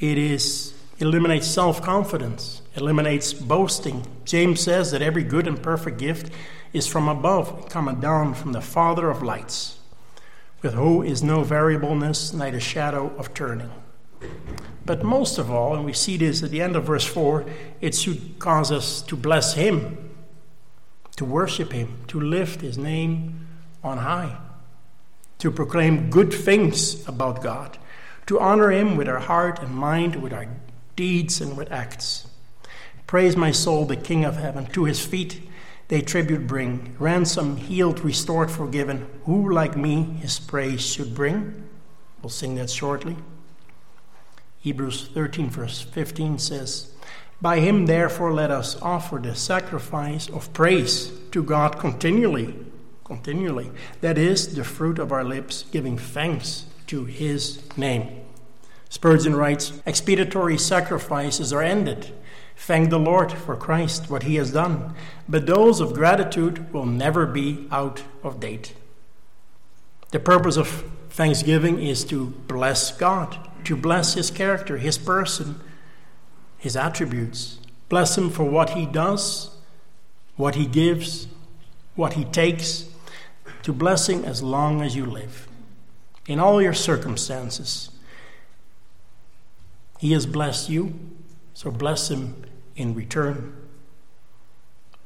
It 0.00 0.18
is 0.18 0.74
eliminates 0.98 1.46
self-confidence, 1.46 2.60
eliminates 2.74 3.32
boasting. 3.32 4.04
James 4.24 4.60
says 4.60 4.90
that 4.90 5.00
every 5.00 5.22
good 5.22 5.46
and 5.46 5.62
perfect 5.62 5.98
gift 5.98 6.32
is 6.74 6.86
from 6.86 7.08
above, 7.08 7.70
coming 7.70 8.00
down 8.00 8.34
from 8.34 8.52
the 8.52 8.60
Father 8.60 9.08
of 9.08 9.22
lights, 9.22 9.78
with 10.60 10.74
who 10.74 11.02
is 11.02 11.22
no 11.22 11.42
variableness, 11.42 12.34
neither 12.34 12.60
shadow 12.60 13.10
of 13.16 13.32
turning. 13.32 13.70
But 14.84 15.02
most 15.02 15.38
of 15.38 15.50
all, 15.50 15.74
and 15.74 15.86
we 15.86 15.94
see 15.94 16.18
this 16.18 16.42
at 16.42 16.50
the 16.50 16.60
end 16.60 16.76
of 16.76 16.84
verse 16.84 17.06
4, 17.06 17.46
it 17.80 17.94
should 17.94 18.38
cause 18.38 18.70
us 18.70 19.00
to 19.02 19.16
bless 19.16 19.54
Him, 19.54 20.10
to 21.16 21.24
worship 21.24 21.72
Him, 21.72 22.04
to 22.08 22.20
lift 22.20 22.60
His 22.60 22.76
name 22.76 23.46
on 23.82 23.96
high 23.98 24.36
to 25.44 25.50
proclaim 25.50 26.08
good 26.08 26.32
things 26.32 27.06
about 27.06 27.42
God, 27.42 27.76
to 28.24 28.40
honor 28.40 28.70
Him 28.70 28.96
with 28.96 29.10
our 29.10 29.18
heart 29.18 29.58
and 29.58 29.74
mind, 29.74 30.16
with 30.16 30.32
our 30.32 30.46
deeds 30.96 31.38
and 31.38 31.54
with 31.54 31.70
acts. 31.70 32.26
Praise 33.06 33.36
my 33.36 33.50
soul, 33.50 33.84
the 33.84 33.94
King 33.94 34.24
of 34.24 34.36
heaven. 34.36 34.64
To 34.66 34.84
his 34.84 35.04
feet 35.04 35.42
they 35.94 36.02
tribute 36.02 36.48
bring, 36.48 36.96
ransom, 36.98 37.56
healed, 37.56 38.00
restored, 38.00 38.50
forgiven. 38.50 39.06
Who 39.26 39.52
like 39.52 39.76
me 39.76 40.02
his 40.02 40.40
praise 40.40 40.84
should 40.84 41.14
bring? 41.14 41.68
We'll 42.20 42.30
sing 42.30 42.56
that 42.56 42.68
shortly. 42.68 43.14
Hebrews 44.58 45.10
13, 45.14 45.50
verse 45.50 45.82
15 45.82 46.40
says, 46.40 46.92
By 47.40 47.60
him, 47.60 47.86
therefore, 47.86 48.32
let 48.32 48.50
us 48.50 48.76
offer 48.82 49.20
the 49.20 49.36
sacrifice 49.36 50.28
of 50.28 50.52
praise 50.52 51.12
to 51.30 51.44
God 51.44 51.78
continually 51.78 52.56
continually. 53.04 53.70
That 54.00 54.18
is 54.18 54.56
the 54.56 54.64
fruit 54.64 54.98
of 54.98 55.12
our 55.12 55.22
lips, 55.22 55.64
giving 55.70 55.96
thanks 55.96 56.64
to 56.88 57.04
his 57.04 57.62
name. 57.76 58.20
Spurgeon 58.88 59.36
writes 59.36 59.72
Expiatory 59.86 60.58
sacrifices 60.58 61.52
are 61.52 61.62
ended. 61.62 62.12
Thank 62.56 62.90
the 62.90 62.98
Lord 62.98 63.32
for 63.32 63.56
Christ, 63.56 64.08
what 64.08 64.22
he 64.22 64.36
has 64.36 64.52
done. 64.52 64.94
But 65.28 65.46
those 65.46 65.80
of 65.80 65.94
gratitude 65.94 66.72
will 66.72 66.86
never 66.86 67.26
be 67.26 67.66
out 67.70 68.02
of 68.22 68.40
date. 68.40 68.74
The 70.10 70.20
purpose 70.20 70.56
of 70.56 70.68
thanksgiving 71.10 71.80
is 71.80 72.04
to 72.04 72.26
bless 72.26 72.96
God, 72.96 73.38
to 73.64 73.76
bless 73.76 74.14
his 74.14 74.30
character, 74.30 74.78
his 74.78 74.96
person, 74.96 75.60
his 76.56 76.76
attributes. 76.76 77.58
Bless 77.88 78.16
him 78.16 78.30
for 78.30 78.44
what 78.44 78.70
he 78.70 78.86
does, 78.86 79.50
what 80.36 80.54
he 80.54 80.66
gives, 80.66 81.26
what 81.94 82.14
he 82.14 82.24
takes, 82.24 82.88
to 83.62 83.72
blessing 83.72 84.24
as 84.24 84.42
long 84.42 84.82
as 84.82 84.94
you 84.94 85.06
live. 85.06 85.48
In 86.26 86.40
all 86.40 86.62
your 86.62 86.72
circumstances, 86.72 87.90
He 89.98 90.12
has 90.12 90.26
blessed 90.26 90.68
you, 90.68 90.94
so 91.54 91.70
bless 91.70 92.10
Him 92.10 92.44
in 92.76 92.94
return. 92.94 93.56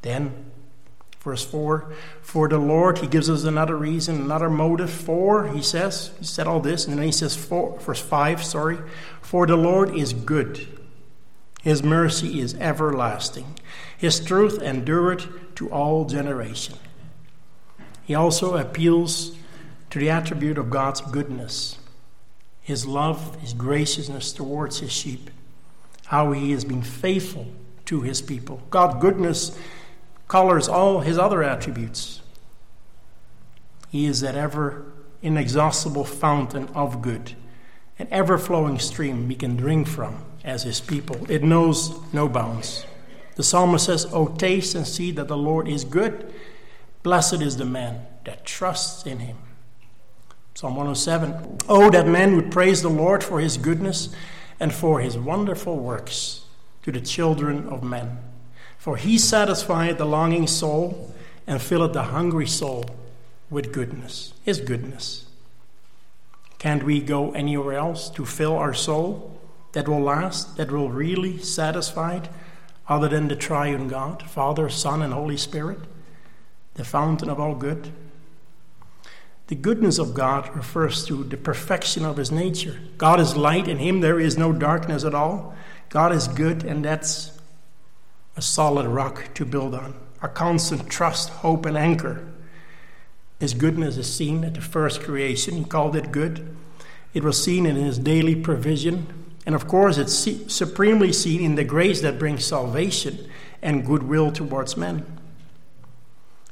Then, 0.03 0.51
verse 1.21 1.45
4 1.45 1.93
For 2.23 2.49
the 2.49 2.59
Lord, 2.59 2.99
He 2.99 3.07
gives 3.07 3.31
us 3.31 3.45
another 3.45 3.77
reason, 3.77 4.23
another 4.23 4.51
motive 4.51 4.91
for, 4.91 5.49
He 5.49 5.63
says, 5.63 6.13
He 6.19 6.25
said 6.25 6.47
all 6.47 6.61
this, 6.61 6.87
and 6.87 6.99
then 6.99 7.05
He 7.05 7.13
says, 7.13 7.37
for, 7.37 7.79
verse 7.79 8.01
5, 8.01 8.43
sorry, 8.43 8.79
For 9.21 9.47
the 9.47 9.57
Lord 9.57 9.95
is 9.95 10.13
good. 10.13 10.67
His 11.63 11.83
mercy 11.83 12.41
is 12.41 12.55
everlasting. 12.55 13.59
His 13.97 14.21
truth 14.21 14.63
endureth 14.63 15.55
to 15.57 15.69
all 15.71 16.05
generation. 16.05 16.77
He 18.05 18.15
also 18.15 18.57
appeals 18.57 19.37
to 19.91 19.99
the 19.99 20.09
attribute 20.09 20.57
of 20.57 20.71
God's 20.71 21.01
goodness, 21.01 21.79
His 22.63 22.87
love, 22.87 23.41
His 23.41 23.53
graciousness 23.53 24.33
towards 24.33 24.79
His 24.79 24.93
sheep, 24.93 25.31
how 26.09 26.33
He 26.33 26.51
has 26.53 26.65
been 26.65 26.83
faithful 26.83 27.47
to 27.87 28.03
His 28.03 28.21
people. 28.21 28.63
God's 28.71 29.01
goodness 29.01 29.59
colors 30.27 30.69
all 30.69 31.01
His 31.01 31.19
other 31.19 31.43
attributes. 31.43 32.21
He 33.91 34.07
is 34.07 34.21
that 34.21 34.35
ever 34.35 34.85
inexhaustible 35.23 36.05
fountain 36.05 36.69
of 36.75 37.01
good, 37.01 37.35
an 37.99 38.09
ever 38.11 38.37
flowing 38.37 38.79
stream 38.79 39.29
we 39.29 39.35
can 39.35 39.57
drink 39.57 39.89
from 39.89 40.25
as 40.45 40.65
His 40.65 40.81
people. 40.81 41.31
It 41.31 41.43
knows 41.43 41.99
no 42.13 42.29
bounds. 42.29 42.85
The 43.37 43.45
psalmist 43.45 43.87
says, 43.87 44.07
Oh, 44.13 44.27
taste 44.27 44.75
and 44.75 44.87
see 44.87 45.13
that 45.13 45.29
the 45.29 45.37
Lord 45.37 45.69
is 45.69 45.85
good. 45.85 46.33
Blessed 47.05 47.41
is 47.41 47.57
the 47.57 47.65
man 47.65 48.05
that 48.25 48.45
trusts 48.45 49.07
in 49.07 49.21
him. 49.21 49.37
Psalm 50.55 50.75
107 50.75 51.59
Oh, 51.69 51.89
that 51.91 52.09
man 52.09 52.35
would 52.35 52.51
praise 52.51 52.83
the 52.83 52.91
Lord 52.91 53.23
for 53.23 53.39
his 53.39 53.57
goodness 53.57 54.09
and 54.61 54.73
for 54.73 55.01
his 55.01 55.17
wonderful 55.17 55.77
works 55.77 56.43
to 56.83 56.93
the 56.93 57.01
children 57.01 57.69
of 57.69 57.83
men. 57.83 58.19
For 58.79 58.97
he 58.97 59.19
satisfied 59.19 59.99
the 59.99 60.05
longing 60.05 60.47
soul 60.47 61.15
and 61.47 61.61
filled 61.61 61.93
the 61.93 62.05
hungry 62.05 62.47
soul 62.47 62.85
with 63.51 63.73
goodness, 63.73 64.33
his 64.43 64.61
goodness. 64.61 65.27
Can't 66.59 66.83
we 66.83 67.01
go 67.01 67.33
anywhere 67.33 67.75
else 67.75 68.11
to 68.11 68.25
fill 68.25 68.57
our 68.57 68.75
soul 68.75 69.41
that 69.73 69.89
will 69.89 70.01
last, 70.01 70.57
that 70.57 70.71
will 70.71 70.89
really 70.89 71.39
satisfy, 71.39 72.17
it, 72.17 72.29
other 72.89 73.09
than 73.09 73.29
the 73.29 73.37
triune 73.37 73.89
God, 73.89 74.23
Father, 74.23 74.69
Son, 74.69 75.03
and 75.03 75.13
Holy 75.13 75.37
Spirit? 75.37 75.81
the 76.79 76.85
fountain 76.85 77.29
of 77.29 77.39
all 77.39 77.57
good. 77.57 77.93
The 79.49 79.55
goodness 79.55 79.99
of 79.99 80.15
God 80.15 80.55
refers 80.55 81.05
to 81.07 81.25
the 81.25 81.37
perfection 81.37 82.05
of 82.05 82.19
his 82.19 82.31
nature. 82.31 82.79
God 82.99 83.19
is 83.19 83.37
light, 83.37 83.67
in 83.67 83.79
him 83.79 84.01
there 84.01 84.21
is 84.21 84.39
no 84.39 84.53
darkness 84.53 85.05
at 85.05 85.15
all. 85.15 85.55
God 85.89 86.13
is 86.13 86.29
good, 86.29 86.65
and 86.65 86.85
that's 86.85 87.39
a 88.37 88.43
solid 88.43 88.87
rock 88.87 89.35
to 89.35 89.45
build 89.45 89.75
on, 89.75 89.95
a 90.23 90.29
constant 90.29 90.91
trust, 90.91 91.31
hope, 91.31 91.65
and 91.65 91.77
anchor. 91.77 92.27
His 93.41 93.55
goodness 93.55 93.97
is 93.97 94.13
seen 94.13 94.45
at 94.45 94.55
the 94.55 94.61
first 94.61 95.03
creation. 95.03 95.55
He 95.55 95.65
called 95.65 95.97
it 95.97 96.13
good. 96.13 96.55
It 97.15 97.25
was 97.25 97.43
seen 97.43 97.65
in 97.67 97.77
his 97.77 97.99
daily 97.99 98.37
provision. 98.37 99.07
And 99.47 99.55
of 99.55 99.67
course, 99.67 99.97
it's 99.97 100.29
supremely 100.53 101.13
seen 101.13 101.41
in 101.41 101.55
the 101.55 101.65
grace 101.65 102.03
that 102.03 102.19
brings 102.19 102.45
salvation 102.45 103.31
and 103.63 103.87
goodwill 103.87 104.31
towards 104.31 104.77
men 104.77 105.19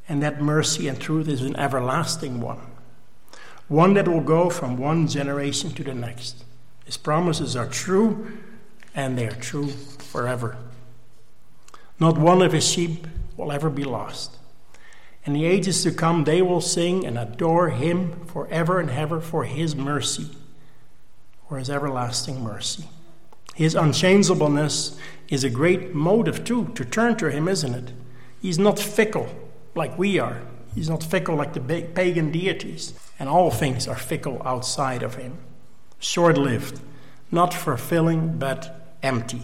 and 0.08 0.22
that 0.22 0.40
mercy 0.40 0.88
and 0.88 1.00
truth 1.00 1.28
is 1.28 1.42
an 1.42 1.56
everlasting 1.56 2.40
one, 2.40 2.60
one 3.68 3.94
that 3.94 4.08
will 4.08 4.20
go 4.20 4.48
from 4.48 4.76
one 4.76 5.08
generation 5.08 5.70
to 5.72 5.84
the 5.84 5.94
next. 5.94 6.44
His 6.84 6.96
promises 6.96 7.56
are 7.56 7.66
true, 7.66 8.38
and 8.94 9.18
they 9.18 9.26
are 9.26 9.32
true 9.32 9.68
forever. 9.68 10.56
Not 11.98 12.18
one 12.18 12.42
of 12.42 12.52
his 12.52 12.68
sheep 12.68 13.06
will 13.36 13.50
ever 13.50 13.70
be 13.70 13.84
lost. 13.84 14.38
In 15.24 15.32
the 15.32 15.44
ages 15.44 15.82
to 15.82 15.90
come, 15.90 16.22
they 16.24 16.40
will 16.40 16.60
sing 16.60 17.04
and 17.04 17.18
adore 17.18 17.70
him 17.70 18.24
forever 18.26 18.78
and 18.78 18.90
ever 18.90 19.20
for 19.20 19.44
his 19.44 19.74
mercy, 19.74 20.30
for 21.48 21.58
his 21.58 21.68
everlasting 21.68 22.42
mercy. 22.42 22.84
His 23.54 23.74
unchangeableness 23.74 24.96
is 25.28 25.42
a 25.42 25.50
great 25.50 25.94
motive, 25.94 26.44
too, 26.44 26.66
to 26.74 26.84
turn 26.84 27.16
to 27.16 27.30
him, 27.30 27.48
isn't 27.48 27.74
it? 27.74 27.92
He's 28.40 28.58
not 28.58 28.78
fickle 28.78 29.28
like 29.74 29.98
we 29.98 30.20
are. 30.20 30.42
He's 30.76 30.88
not 30.88 31.02
fickle 31.02 31.34
like 31.34 31.54
the 31.54 31.60
pagan 31.60 32.30
deities. 32.30 32.92
And 33.18 33.28
all 33.28 33.50
things 33.50 33.88
are 33.88 33.96
fickle 33.96 34.40
outside 34.44 35.02
of 35.02 35.16
him. 35.16 35.38
Short 35.98 36.38
lived, 36.38 36.80
not 37.32 37.52
fulfilling, 37.52 38.38
but 38.38 38.94
empty. 39.02 39.42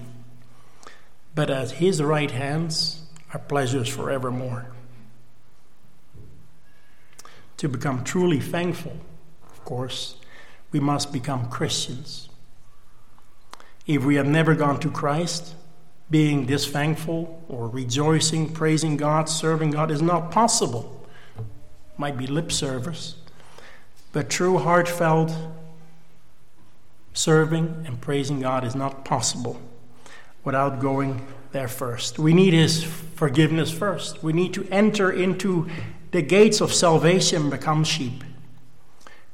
But 1.35 1.51
at 1.51 1.73
his 1.73 2.01
right 2.01 2.31
hands 2.31 3.07
are 3.33 3.41
pleasures 3.41 3.89
forevermore 3.89 4.73
to 7.63 7.69
become 7.69 8.03
truly 8.03 8.41
thankful, 8.41 8.97
of 9.49 9.65
course, 9.65 10.17
we 10.73 10.81
must 10.81 11.13
become 11.13 11.49
Christians. 11.49 12.29
If 13.87 14.05
we 14.05 14.17
have 14.17 14.27
never 14.27 14.57
gone 14.57 14.81
to 14.81 14.91
Christ, 14.91 15.55
being 16.11 16.47
this 16.47 16.67
thankful 16.67 17.41
or 17.49 17.69
rejoicing, 17.69 18.53
praising 18.53 18.97
God, 18.97 19.29
serving 19.29 19.71
God 19.71 19.93
is 19.93 20.03
not 20.03 20.33
possible. 20.33 21.02
Might 22.03 22.19
be 22.19 22.27
lip 22.27 22.51
service, 22.51 23.15
but 24.13 24.29
true 24.29 24.59
heartfelt 24.59 25.33
serving 27.15 27.85
and 27.87 28.01
praising 28.01 28.41
God 28.41 28.65
is 28.65 28.75
not 28.75 29.05
possible 29.05 29.63
without 30.43 30.81
going 30.81 31.25
there 31.53 31.69
first. 31.69 32.19
We 32.19 32.35
need 32.35 32.55
His 32.55 32.83
forgiveness 32.83 33.71
first. 33.71 34.21
We 34.21 34.33
need 34.33 34.53
to 34.55 34.67
enter 34.69 35.13
into 35.13 35.71
the 36.11 36.23
gates 36.23 36.61
of 36.61 36.75
salvation 36.75 37.51
become 37.51 37.85
sheep. 37.85 38.25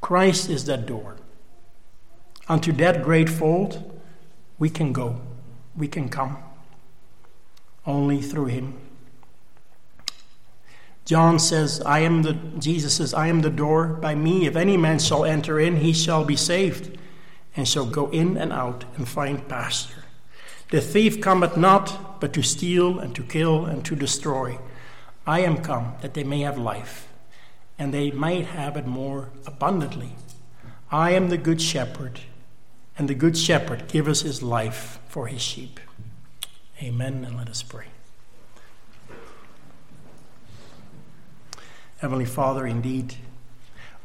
Christ 0.02 0.50
is 0.50 0.66
that 0.66 0.84
door. 0.84 1.16
Unto 2.50 2.70
that 2.72 3.02
great 3.02 3.30
fold, 3.30 3.98
we 4.58 4.68
can 4.68 4.92
go, 4.92 5.22
we 5.74 5.88
can 5.88 6.10
come, 6.10 6.36
only 7.86 8.20
through 8.20 8.48
Him. 8.48 8.74
John 11.08 11.38
says, 11.38 11.80
I 11.86 12.00
am 12.00 12.20
the, 12.20 12.34
Jesus 12.58 12.96
says, 12.96 13.14
I 13.14 13.28
am 13.28 13.40
the 13.40 13.48
door. 13.48 13.86
By 13.86 14.14
me, 14.14 14.44
if 14.44 14.56
any 14.56 14.76
man 14.76 14.98
shall 14.98 15.24
enter 15.24 15.58
in, 15.58 15.78
he 15.78 15.94
shall 15.94 16.22
be 16.22 16.36
saved, 16.36 16.98
and 17.56 17.66
shall 17.66 17.86
go 17.86 18.10
in 18.10 18.36
and 18.36 18.52
out 18.52 18.84
and 18.94 19.08
find 19.08 19.48
pasture. 19.48 20.04
The 20.70 20.82
thief 20.82 21.22
cometh 21.22 21.56
not, 21.56 22.20
but 22.20 22.34
to 22.34 22.42
steal 22.42 22.98
and 22.98 23.16
to 23.16 23.22
kill 23.22 23.64
and 23.64 23.82
to 23.86 23.96
destroy. 23.96 24.58
I 25.26 25.40
am 25.40 25.62
come 25.62 25.94
that 26.02 26.12
they 26.12 26.24
may 26.24 26.40
have 26.40 26.58
life, 26.58 27.08
and 27.78 27.94
they 27.94 28.10
might 28.10 28.44
have 28.44 28.76
it 28.76 28.86
more 28.86 29.30
abundantly. 29.46 30.12
I 30.90 31.12
am 31.12 31.30
the 31.30 31.38
good 31.38 31.62
shepherd, 31.62 32.20
and 32.98 33.08
the 33.08 33.14
good 33.14 33.38
shepherd 33.38 33.88
giveth 33.88 34.20
his 34.20 34.42
life 34.42 35.00
for 35.08 35.28
his 35.28 35.40
sheep. 35.40 35.80
Amen, 36.82 37.24
and 37.24 37.34
let 37.34 37.48
us 37.48 37.62
pray. 37.62 37.86
Heavenly 41.98 42.26
Father, 42.26 42.64
indeed, 42.64 43.16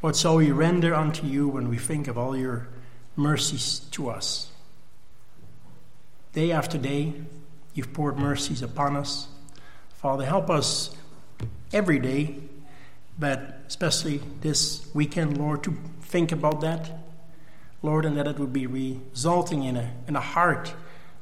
what 0.02 0.16
shall 0.16 0.38
we 0.38 0.52
render 0.52 0.96
unto 0.96 1.28
you 1.28 1.48
when 1.48 1.70
we 1.70 1.78
think 1.78 2.08
of 2.08 2.18
all 2.18 2.36
your 2.36 2.68
mercies 3.16 3.82
to 3.92 4.10
us? 4.10 4.52
Day 6.34 6.52
after 6.52 6.80
day, 6.80 7.14
you've 7.76 7.94
poured 7.94 8.18
mercies 8.18 8.64
upon 8.64 8.96
us. 8.96 9.28
Father, 9.98 10.26
help 10.26 10.50
us 10.50 10.96
every 11.72 12.00
day, 12.00 12.38
but 13.20 13.60
especially 13.68 14.22
this 14.42 14.90
weekend, 14.96 15.38
Lord, 15.38 15.64
to 15.64 15.78
think 16.02 16.32
about 16.32 16.62
that, 16.62 16.90
Lord, 17.84 18.06
and 18.06 18.18
that 18.18 18.26
it 18.26 18.40
would 18.40 18.54
be 18.54 18.66
resulting 18.66 19.64
in 19.64 19.78
a, 19.78 19.94
in 20.08 20.16
a 20.16 20.22
heart 20.22 20.74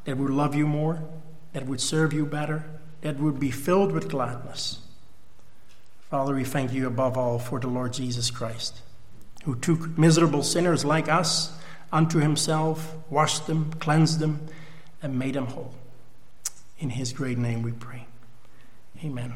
that 0.05 0.15
would 0.15 0.29
love 0.31 0.55
you 0.55 0.65
more, 0.65 1.03
that 1.51 1.65
would 1.65 1.81
serve 1.81 2.13
you 2.13 2.25
better, 2.25 2.63
that 3.01 3.19
would 3.19 3.41
be 3.41 3.51
filled 3.51 3.91
with 3.91 4.07
gladness. 4.07 4.80
Father, 6.11 6.35
we 6.35 6.43
thank 6.43 6.73
you 6.73 6.87
above 6.87 7.17
all 7.17 7.39
for 7.39 7.57
the 7.57 7.69
Lord 7.69 7.93
Jesus 7.93 8.29
Christ, 8.29 8.81
who 9.45 9.55
took 9.55 9.97
miserable 9.97 10.43
sinners 10.43 10.83
like 10.83 11.07
us 11.07 11.57
unto 11.89 12.19
himself, 12.19 12.93
washed 13.09 13.47
them, 13.47 13.71
cleansed 13.79 14.19
them, 14.19 14.45
and 15.01 15.17
made 15.17 15.35
them 15.35 15.45
whole. 15.45 15.73
In 16.79 16.89
his 16.89 17.13
great 17.13 17.37
name 17.37 17.61
we 17.61 17.71
pray. 17.71 18.07
Amen. 19.01 19.35